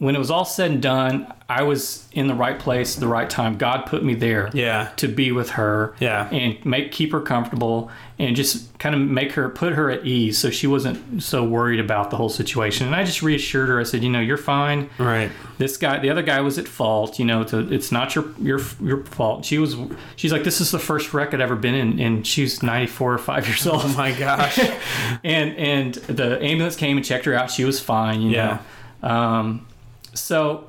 when 0.00 0.16
it 0.16 0.18
was 0.18 0.30
all 0.30 0.44
said 0.44 0.70
and 0.72 0.82
done, 0.82 1.32
I 1.48 1.62
was 1.62 2.08
in 2.12 2.26
the 2.26 2.34
right 2.34 2.58
place 2.58 2.96
at 2.96 3.00
the 3.00 3.06
right 3.06 3.28
time. 3.30 3.56
God 3.58 3.84
put 3.86 4.02
me 4.02 4.14
there 4.14 4.50
Yeah. 4.54 4.88
to 4.96 5.06
be 5.08 5.30
with 5.30 5.50
her 5.50 5.94
Yeah. 6.00 6.28
and 6.32 6.56
make 6.64 6.90
keep 6.90 7.12
her 7.12 7.20
comfortable 7.20 7.90
and 8.18 8.34
just 8.34 8.76
kind 8.78 8.94
of 8.94 9.00
make 9.02 9.32
her 9.32 9.48
put 9.50 9.74
her 9.74 9.90
at 9.90 10.04
ease 10.06 10.36
so 10.38 10.48
she 10.50 10.66
wasn't 10.66 11.22
so 11.22 11.44
worried 11.44 11.80
about 11.80 12.10
the 12.10 12.16
whole 12.18 12.28
situation 12.28 12.86
and 12.86 12.94
i 12.94 13.02
just 13.04 13.22
reassured 13.22 13.68
her 13.70 13.80
i 13.80 13.82
said 13.82 14.02
you 14.02 14.10
know 14.10 14.20
you're 14.20 14.36
fine 14.36 14.88
Right. 14.98 15.30
this 15.58 15.76
guy 15.78 15.98
the 15.98 16.10
other 16.10 16.20
guy 16.22 16.40
was 16.42 16.58
at 16.58 16.68
fault 16.68 17.18
you 17.18 17.24
know 17.24 17.44
to, 17.44 17.58
it's 17.72 17.90
not 17.90 18.14
your 18.14 18.26
your 18.40 18.60
your 18.82 19.04
fault 19.04 19.44
she 19.46 19.58
was 19.58 19.74
she's 20.16 20.32
like 20.32 20.44
this 20.44 20.60
is 20.60 20.70
the 20.70 20.78
first 20.78 21.14
wreck 21.14 21.32
i'd 21.34 21.40
ever 21.40 21.56
been 21.56 21.74
in 21.74 21.98
and 21.98 22.26
she's 22.26 22.62
94 22.62 23.14
or 23.14 23.18
5 23.18 23.48
years 23.48 23.66
old 23.66 23.82
Oh 23.84 23.88
my 23.96 24.12
gosh. 24.12 24.58
and 25.24 25.56
and 25.56 25.94
the 25.94 26.42
ambulance 26.42 26.76
came 26.76 26.96
and 26.98 27.04
checked 27.06 27.24
her 27.24 27.34
out 27.34 27.50
she 27.50 27.64
was 27.64 27.80
fine 27.80 28.20
you 28.22 28.30
Yeah. 28.32 28.58
know 29.02 29.08
um, 29.08 29.66
so 30.14 30.66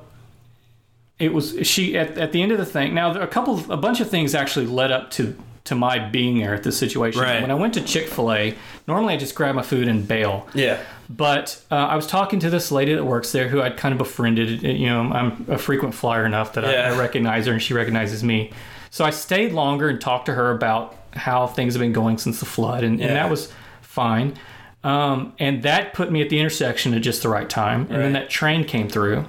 it 1.18 1.32
was 1.32 1.56
she 1.66 1.96
at, 1.96 2.16
at 2.18 2.32
the 2.32 2.42
end 2.42 2.52
of 2.52 2.58
the 2.58 2.64
thing 2.66 2.94
now 2.94 3.14
a 3.20 3.26
couple 3.26 3.54
of, 3.54 3.70
a 3.70 3.76
bunch 3.76 4.00
of 4.00 4.08
things 4.10 4.34
actually 4.34 4.66
led 4.66 4.90
up 4.90 5.10
to 5.12 5.36
to 5.64 5.74
my 5.76 5.98
being 5.98 6.38
there 6.38 6.54
at 6.54 6.62
this 6.64 6.76
situation 6.76 7.20
Right. 7.20 7.40
when 7.40 7.50
i 7.50 7.54
went 7.54 7.74
to 7.74 7.80
chick-fil-a 7.80 8.54
normally 8.88 9.14
i 9.14 9.16
just 9.16 9.34
grab 9.34 9.54
my 9.54 9.62
food 9.62 9.86
and 9.88 10.06
bail 10.08 10.48
yeah. 10.54 10.80
but 11.08 11.62
uh, 11.70 11.74
I 11.76 11.94
was 11.96 12.06
talking 12.06 12.40
to 12.40 12.50
this 12.50 12.72
lady 12.72 12.94
that 12.94 13.04
works 13.04 13.30
there 13.32 13.46
who 13.48 13.60
I'd 13.62 13.76
kind 13.76 13.92
of 13.92 13.98
befriended. 13.98 14.62
You 14.62 14.86
know, 14.86 15.02
I'm 15.12 15.44
a 15.48 15.58
frequent 15.58 15.94
flyer 15.94 16.24
enough 16.24 16.54
that 16.54 16.64
I, 16.64 16.72
Yeah. 16.72 16.92
I 16.92 16.98
recognize 16.98 17.46
her 17.46 17.52
and 17.52 17.62
she 17.62 17.74
recognizes 17.74 18.24
me. 18.24 18.50
So 18.90 19.04
I 19.04 19.10
stayed 19.10 19.52
longer 19.52 19.88
and 19.88 20.00
talked 20.00 20.26
to 20.26 20.34
her 20.34 20.50
about 20.50 20.96
how 21.12 21.46
things 21.46 21.74
have 21.74 21.80
been 21.80 21.92
going 21.92 22.16
since 22.18 22.40
the 22.40 22.46
flood, 22.46 22.82
and, 22.82 23.00
and 23.00 23.14
that 23.14 23.28
was 23.30 23.52
fine. 23.82 24.34
Um, 24.84 25.32
and 25.38 25.62
that 25.62 25.92
put 25.94 26.10
me 26.10 26.22
at 26.22 26.28
the 26.28 26.40
intersection 26.40 26.92
at 26.94 27.02
just 27.02 27.22
the 27.22 27.28
right 27.28 27.48
time. 27.48 27.82
And 27.82 27.90
then 27.90 27.98
Right. 27.98 28.04
Mm-hmm. 28.06 28.12
that 28.14 28.30
train 28.30 28.64
came 28.64 28.88
through. 28.88 29.24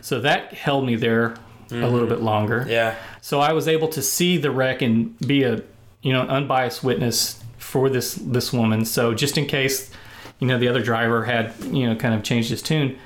So 0.00 0.20
that 0.20 0.54
held 0.54 0.86
me 0.86 0.94
there 0.94 1.34
a 1.70 1.88
little 1.88 2.06
bit 2.06 2.20
longer. 2.20 2.66
Yeah. 2.68 2.94
So 3.20 3.40
I 3.40 3.52
was 3.52 3.66
able 3.66 3.88
to 3.88 4.02
see 4.02 4.36
the 4.36 4.50
wreck 4.50 4.82
and 4.82 5.18
be 5.26 5.42
a 5.44 5.62
you 6.02 6.12
know 6.12 6.22
an 6.22 6.28
unbiased 6.28 6.84
witness 6.84 7.42
for 7.58 7.88
this 7.88 8.14
this 8.14 8.52
woman. 8.52 8.84
So 8.84 9.14
just 9.14 9.38
in 9.38 9.46
case 9.46 9.90
you 10.38 10.46
know 10.46 10.58
the 10.58 10.68
other 10.68 10.82
driver 10.82 11.24
had 11.24 11.54
you 11.64 11.88
know 11.88 11.96
kind 11.96 12.14
of 12.14 12.22
changed 12.22 12.50
his 12.50 12.60
tune, 12.62 12.98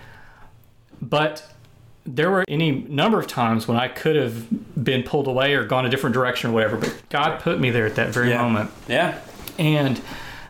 but 1.00 1.48
there 2.04 2.30
were 2.30 2.44
any 2.48 2.70
number 2.72 3.18
of 3.18 3.26
times 3.26 3.66
when 3.66 3.76
I 3.76 3.88
could 3.88 4.16
have 4.16 4.46
been 4.82 5.02
pulled 5.02 5.26
away 5.26 5.54
or 5.54 5.64
gone 5.64 5.84
a 5.86 5.88
different 5.88 6.14
direction 6.14 6.50
or 6.50 6.52
whatever. 6.52 6.76
But 6.76 7.02
God 7.08 7.40
put 7.40 7.58
me 7.60 7.70
there 7.70 7.86
at 7.86 7.94
that 7.96 8.10
very 8.10 8.30
Yeah. 8.30 8.42
moment, 8.42 8.70
Yeah. 8.88 9.14
and 9.58 10.00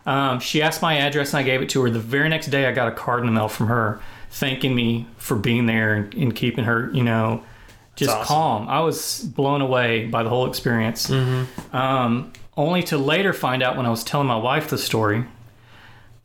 um, 0.07 0.41
she 0.41 0.63
asked 0.63 0.81
my 0.81 0.99
address 0.99 1.35
and 1.35 1.41
I 1.41 1.43
gave 1.43 1.61
it 1.61 1.69
to 1.71 1.83
her. 1.83 1.91
The 1.91 1.99
very 1.99 2.29
next 2.29 2.47
day, 2.47 2.67
I 2.67 2.73
got 2.73 2.89
a 2.89 2.93
card 2.93 3.21
in 3.21 3.27
the 3.27 3.33
mail 3.33 3.49
from 3.49 3.67
her 3.67 4.01
thanking 4.31 4.75
me 4.75 5.07
for 5.17 5.37
being 5.37 5.67
there 5.67 5.95
and, 5.95 6.15
and 6.15 6.35
keeping 6.35 6.65
her, 6.65 6.91
you 6.93 7.03
know, 7.03 7.43
just 7.97 8.13
awesome. 8.13 8.27
calm. 8.27 8.69
I 8.69 8.81
was 8.81 9.21
blown 9.21 9.61
away 9.61 10.07
by 10.07 10.23
the 10.23 10.29
whole 10.29 10.47
experience. 10.47 11.11
Um, 11.73 12.33
only 12.57 12.83
to 12.85 12.99
later 12.99 13.33
find 13.33 13.63
out 13.63 13.77
when 13.77 13.85
I 13.85 13.91
was 13.91 14.05
telling 14.05 14.27
my 14.27 14.37
wife 14.37 14.71
the 14.71 14.79
story, 14.79 15.25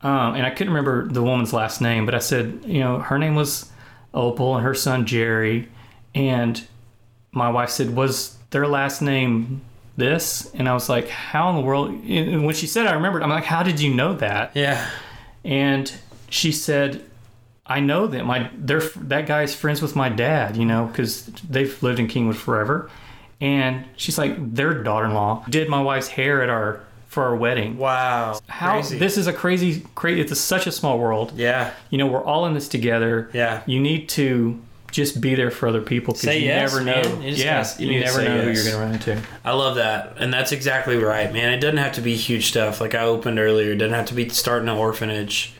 um, 0.02 0.34
and 0.34 0.46
I 0.46 0.50
couldn't 0.50 0.72
remember 0.72 1.08
the 1.08 1.22
woman's 1.22 1.52
last 1.52 1.80
name, 1.80 2.06
but 2.06 2.14
I 2.14 2.18
said, 2.18 2.62
you 2.64 2.80
know, 2.80 2.98
her 2.98 3.18
name 3.18 3.34
was 3.34 3.70
Opal 4.14 4.56
and 4.56 4.64
her 4.64 4.74
son 4.74 5.06
Jerry, 5.06 5.68
and 6.14 6.62
my 7.32 7.50
wife 7.50 7.70
said, 7.70 7.94
was 7.94 8.36
their 8.50 8.66
last 8.66 9.00
name 9.00 9.62
this? 9.96 10.52
And 10.54 10.68
I 10.68 10.74
was 10.74 10.88
like, 10.88 11.08
how 11.08 11.50
in 11.50 11.56
the 11.56 11.62
world? 11.62 11.90
And 11.90 12.44
when 12.44 12.54
she 12.54 12.66
said, 12.66 12.86
I 12.86 12.92
remembered. 12.92 13.22
I'm 13.22 13.30
like, 13.30 13.44
how 13.44 13.62
did 13.62 13.80
you 13.80 13.92
know 13.94 14.14
that? 14.14 14.52
Yeah. 14.54 14.88
And 15.44 15.92
she 16.28 16.52
said, 16.52 17.04
I 17.64 17.80
know 17.80 18.06
that 18.06 18.24
My 18.24 18.50
they're 18.54 18.80
that 18.80 19.26
guy's 19.26 19.54
friends 19.54 19.80
with 19.80 19.94
my 19.94 20.08
dad, 20.08 20.56
you 20.56 20.64
know, 20.64 20.86
because 20.86 21.26
they've 21.48 21.80
lived 21.82 22.00
in 22.00 22.08
Kingwood 22.08 22.34
forever. 22.34 22.90
And 23.40 23.84
she's 23.96 24.18
like, 24.18 24.54
their 24.54 24.82
daughter-in-law 24.82 25.46
did 25.48 25.68
my 25.68 25.80
wife's 25.80 26.08
hair 26.08 26.42
at 26.42 26.48
our 26.48 26.80
for 27.08 27.24
our 27.24 27.36
wedding. 27.36 27.76
Wow. 27.76 28.40
How 28.46 28.72
Crazy. 28.74 28.98
this 28.98 29.18
is 29.18 29.26
a 29.26 29.32
crazy, 29.32 29.84
crazy. 29.94 30.20
It's 30.20 30.32
a, 30.32 30.36
such 30.36 30.66
a 30.66 30.72
small 30.72 30.98
world. 30.98 31.32
Yeah. 31.36 31.72
You 31.90 31.98
know, 31.98 32.06
we're 32.06 32.24
all 32.24 32.46
in 32.46 32.54
this 32.54 32.68
together. 32.68 33.30
Yeah. 33.34 33.62
You 33.66 33.80
need 33.80 34.08
to 34.10 34.58
just 34.92 35.20
be 35.20 35.34
there 35.34 35.50
for 35.50 35.66
other 35.66 35.80
people 35.80 36.14
because 36.14 36.36
you 36.36 36.42
yes, 36.42 36.72
never 36.72 36.84
know. 36.84 37.02
man. 37.02 37.22
You 37.22 37.30
just 37.30 37.44
yeah, 37.44 37.62
gotta- 37.62 37.82
you 37.82 37.92
you, 37.92 38.00
never 38.00 38.12
say 38.12 38.24
know 38.26 38.42
who 38.42 38.50
you're 38.52 38.64
gonna 38.64 38.78
run 38.78 38.92
into. 38.94 39.20
I 39.44 39.52
love 39.52 39.76
that, 39.76 40.16
and 40.18 40.32
that's 40.32 40.52
exactly 40.52 40.96
right, 40.96 41.32
man. 41.32 41.52
It 41.52 41.60
doesn't 41.60 41.78
have 41.78 41.94
to 41.94 42.00
be 42.00 42.14
huge 42.14 42.48
stuff 42.48 42.80
like 42.80 42.94
I 42.94 43.02
opened 43.02 43.38
earlier. 43.40 43.72
It 43.72 43.78
doesn't 43.78 43.94
have 43.94 44.06
to 44.06 44.14
be 44.14 44.28
starting 44.28 44.68
an 44.68 44.76
orphanage, 44.76 45.54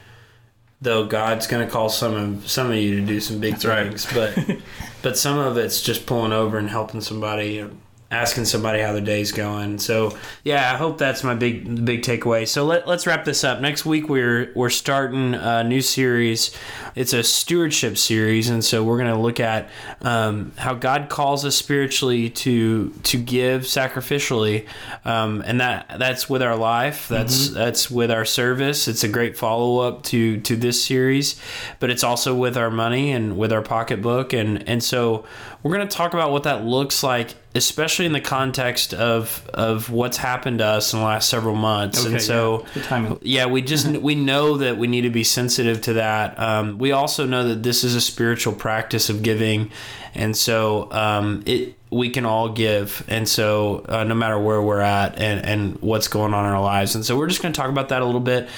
though. 0.80 1.06
God's 1.06 1.46
gonna 1.48 1.66
call 1.68 1.88
some 1.88 2.14
of 2.14 2.48
some 2.48 2.70
of 2.70 2.76
you 2.76 3.00
to 3.00 3.06
do 3.06 3.18
some 3.20 3.40
big 3.40 3.54
That's 3.54 3.64
right. 3.64 3.88
things, 3.88 4.06
but 4.12 4.38
but 5.02 5.18
some 5.18 5.38
of 5.38 5.56
it's 5.56 5.82
just 5.82 6.06
pulling 6.06 6.32
over 6.32 6.58
and 6.58 6.70
helping 6.70 7.00
somebody, 7.00 7.60
or 7.60 7.70
asking 8.12 8.44
somebody 8.44 8.80
how 8.80 8.92
their 8.92 9.00
day's 9.00 9.32
going. 9.32 9.78
So 9.78 10.16
yeah, 10.44 10.72
I 10.72 10.76
hope 10.76 10.98
that's 10.98 11.24
my 11.24 11.34
big 11.34 11.84
big 11.84 12.02
takeaway. 12.02 12.46
So 12.46 12.64
let, 12.64 12.86
let's 12.86 13.06
wrap 13.06 13.24
this 13.24 13.42
up. 13.42 13.60
Next 13.60 13.84
week 13.86 14.08
we're 14.08 14.52
we're 14.54 14.70
starting 14.70 15.34
a 15.34 15.64
new 15.64 15.80
series. 15.80 16.54
It's 16.94 17.14
a 17.14 17.22
stewardship 17.22 17.96
series, 17.96 18.50
and 18.50 18.62
so 18.62 18.84
we're 18.84 18.98
going 18.98 19.12
to 19.12 19.18
look 19.18 19.40
at 19.40 19.70
um, 20.02 20.52
how 20.58 20.74
God 20.74 21.08
calls 21.08 21.44
us 21.44 21.56
spiritually 21.56 22.28
to 22.30 22.90
to 22.90 23.18
give 23.18 23.62
sacrificially, 23.62 24.66
um, 25.06 25.42
and 25.46 25.60
that 25.60 25.96
that's 25.98 26.28
with 26.28 26.42
our 26.42 26.56
life. 26.56 27.08
That's 27.08 27.48
that's 27.48 27.90
with 27.90 28.10
our 28.10 28.26
service. 28.26 28.88
It's 28.88 29.04
a 29.04 29.08
great 29.08 29.38
follow 29.38 29.78
up 29.78 30.02
to 30.04 30.38
to 30.40 30.54
this 30.54 30.84
series, 30.84 31.40
but 31.80 31.88
it's 31.88 32.04
also 32.04 32.34
with 32.34 32.58
our 32.58 32.70
money 32.70 33.10
and 33.12 33.38
with 33.38 33.52
our 33.52 33.62
pocketbook, 33.62 34.34
and 34.34 34.68
and 34.68 34.84
so 34.84 35.24
we're 35.62 35.74
going 35.74 35.88
to 35.88 35.96
talk 35.96 36.12
about 36.12 36.32
what 36.32 36.42
that 36.42 36.64
looks 36.64 37.02
like, 37.02 37.34
especially 37.54 38.06
in 38.06 38.12
the 38.12 38.20
context 38.20 38.94
of 38.94 39.48
of 39.52 39.90
what's 39.90 40.16
happened 40.16 40.58
to 40.60 40.64
us 40.66 40.92
in 40.92 41.00
the 41.00 41.04
last 41.04 41.28
several 41.28 41.54
months, 41.54 42.00
Okay, 42.04 42.12
and 42.14 42.22
so. 42.22 42.64
yeah. 42.74 43.14
Yeah, 43.22 43.46
we 43.46 43.62
just 43.62 43.86
we 43.88 44.14
know 44.14 44.56
that 44.58 44.78
we 44.78 44.86
need 44.86 45.02
to 45.02 45.10
be 45.10 45.24
sensitive 45.24 45.80
to 45.82 45.94
that. 45.94 46.38
Um, 46.38 46.78
we 46.78 46.92
also 46.92 47.26
know 47.26 47.48
that 47.48 47.62
this 47.62 47.84
is 47.84 47.94
a 47.94 48.00
spiritual 48.00 48.52
practice 48.54 49.10
of 49.10 49.22
giving, 49.22 49.70
and 50.14 50.36
so 50.36 50.90
um, 50.92 51.42
it 51.46 51.74
we 51.90 52.08
can 52.08 52.24
all 52.24 52.48
give, 52.48 53.04
and 53.08 53.28
so 53.28 53.84
uh, 53.86 54.02
no 54.04 54.14
matter 54.14 54.38
where 54.38 54.62
we're 54.62 54.80
at 54.80 55.18
and 55.18 55.44
and 55.44 55.80
what's 55.82 56.08
going 56.08 56.32
on 56.32 56.46
in 56.46 56.52
our 56.52 56.62
lives, 56.62 56.94
and 56.94 57.04
so 57.04 57.16
we're 57.18 57.28
just 57.28 57.42
going 57.42 57.52
to 57.52 57.60
talk 57.60 57.68
about 57.68 57.90
that 57.90 58.00
a 58.00 58.04
little 58.06 58.20
bit. 58.20 58.48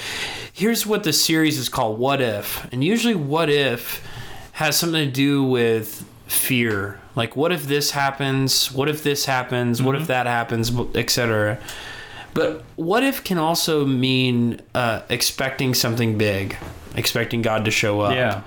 Here's 0.53 0.85
what 0.85 1.03
the 1.03 1.11
series 1.11 1.57
is 1.59 1.67
called: 1.67 1.99
What 1.99 2.21
If, 2.21 2.71
and 2.71 2.81
usually 2.81 3.15
What 3.15 3.49
If 3.49 4.01
has 4.53 4.77
something 4.77 5.05
to 5.05 5.11
do 5.11 5.43
with 5.43 6.05
fear. 6.27 6.99
Like, 7.15 7.35
what 7.35 7.51
if 7.51 7.65
this 7.65 7.91
happens? 7.91 8.71
What 8.71 8.89
if 8.89 9.03
this 9.03 9.25
happens? 9.25 9.81
What 9.81 9.95
if 9.95 10.07
that 10.07 10.25
happens? 10.25 10.71
Etc. 10.95 11.57
But 12.33 12.63
what 12.75 13.03
if 13.03 13.23
can 13.23 13.37
also 13.37 13.85
mean 13.85 14.59
uh, 14.73 15.01
expecting 15.09 15.73
something 15.73 16.17
big, 16.17 16.57
expecting 16.95 17.41
God 17.41 17.65
to 17.65 17.71
show 17.71 18.01
up. 18.01 18.13
Yeah. 18.13 18.41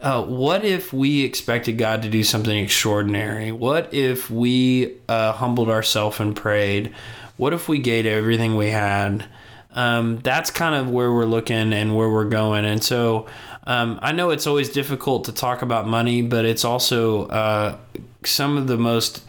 Uh, 0.00 0.22
what 0.22 0.64
if 0.64 0.92
we 0.92 1.24
expected 1.24 1.78
God 1.78 2.02
to 2.02 2.10
do 2.10 2.22
something 2.22 2.56
extraordinary? 2.56 3.52
What 3.52 3.94
if 3.94 4.28
we 4.30 4.96
uh, 5.08 5.32
humbled 5.32 5.70
ourselves 5.70 6.20
and 6.20 6.36
prayed? 6.36 6.94
What 7.38 7.54
if 7.54 7.68
we 7.68 7.78
gave 7.78 8.04
everything 8.04 8.56
we 8.56 8.68
had? 8.68 9.24
Um, 9.72 10.18
that's 10.18 10.50
kind 10.50 10.74
of 10.74 10.90
where 10.90 11.10
we're 11.10 11.24
looking 11.24 11.72
and 11.72 11.96
where 11.96 12.10
we're 12.10 12.28
going. 12.28 12.66
And 12.66 12.84
so 12.84 13.26
um, 13.66 13.98
I 14.02 14.12
know 14.12 14.30
it's 14.30 14.46
always 14.46 14.70
difficult 14.70 15.24
to 15.24 15.32
talk 15.32 15.62
about 15.62 15.86
money, 15.86 16.22
but 16.22 16.44
it's 16.44 16.64
also 16.64 17.26
uh, 17.28 17.76
some 18.24 18.56
of 18.56 18.66
the 18.66 18.76
most 18.76 19.22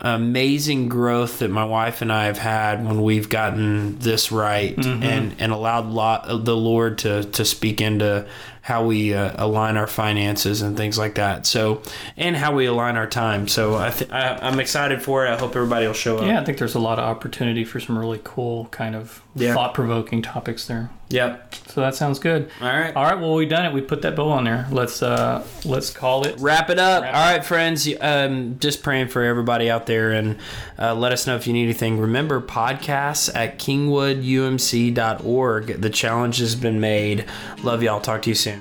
amazing 0.00 0.88
growth 0.88 1.40
that 1.40 1.50
my 1.50 1.64
wife 1.64 2.02
and 2.02 2.12
I 2.12 2.26
have 2.26 2.38
had 2.38 2.84
when 2.84 3.02
we've 3.02 3.28
gotten 3.28 3.98
this 3.98 4.30
right 4.30 4.76
and 4.76 5.34
and 5.38 5.52
allowed 5.52 5.86
lot, 5.86 6.44
the 6.44 6.56
Lord 6.56 6.98
to 6.98 7.24
to 7.24 7.44
speak 7.44 7.80
into 7.80 8.26
how 8.68 8.84
we 8.84 9.14
uh, 9.14 9.32
align 9.42 9.78
our 9.78 9.86
finances 9.86 10.60
and 10.60 10.76
things 10.76 10.98
like 10.98 11.14
that. 11.14 11.46
So 11.46 11.80
and 12.18 12.36
how 12.36 12.54
we 12.54 12.66
align 12.66 12.98
our 12.98 13.06
time. 13.06 13.48
So 13.48 13.76
I, 13.76 13.88
th- 13.88 14.10
I 14.12 14.38
I'm 14.42 14.60
excited 14.60 15.02
for 15.02 15.24
it. 15.26 15.30
I 15.30 15.38
hope 15.38 15.56
everybody 15.56 15.86
will 15.86 15.94
show 15.94 16.18
up. 16.18 16.26
Yeah, 16.26 16.38
I 16.38 16.44
think 16.44 16.58
there's 16.58 16.74
a 16.74 16.78
lot 16.78 16.98
of 16.98 17.06
opportunity 17.06 17.64
for 17.64 17.80
some 17.80 17.96
really 17.98 18.20
cool 18.24 18.66
kind 18.66 18.94
of 18.94 19.22
Yeah. 19.34 19.54
thought-provoking 19.54 20.20
topics 20.20 20.66
there. 20.66 20.90
Yep. 21.10 21.54
So 21.68 21.80
that 21.80 21.94
sounds 21.94 22.18
good. 22.18 22.50
All 22.60 22.68
right. 22.68 22.94
All 22.94 23.04
right, 23.04 23.18
well 23.18 23.34
we 23.36 23.46
done 23.46 23.64
it. 23.64 23.72
We 23.72 23.80
put 23.80 24.02
that 24.02 24.14
bow 24.14 24.28
on 24.28 24.44
there. 24.44 24.66
Let's 24.70 25.02
uh 25.02 25.42
let's 25.64 25.88
call 25.90 26.26
it. 26.26 26.36
wrap 26.38 26.68
it 26.68 26.78
up. 26.78 27.02
Wrap 27.04 27.14
All 27.14 27.32
right, 27.32 27.42
friends. 27.42 27.88
Um, 28.02 28.58
just 28.58 28.82
praying 28.82 29.08
for 29.08 29.22
everybody 29.22 29.70
out 29.70 29.86
there, 29.86 30.12
and 30.12 30.36
uh, 30.78 30.94
let 30.94 31.12
us 31.12 31.26
know 31.26 31.36
if 31.36 31.46
you 31.46 31.54
need 31.54 31.62
anything. 31.64 31.98
Remember, 31.98 32.42
podcasts 32.42 33.34
at 33.34 33.58
kingwoodumc.org. 33.58 35.80
The 35.80 35.88
challenge 35.90 36.36
has 36.38 36.54
been 36.54 36.80
made. 36.80 37.24
Love 37.62 37.82
y'all. 37.82 38.00
Talk 38.02 38.20
to 38.22 38.28
you 38.28 38.34
soon. 38.34 38.57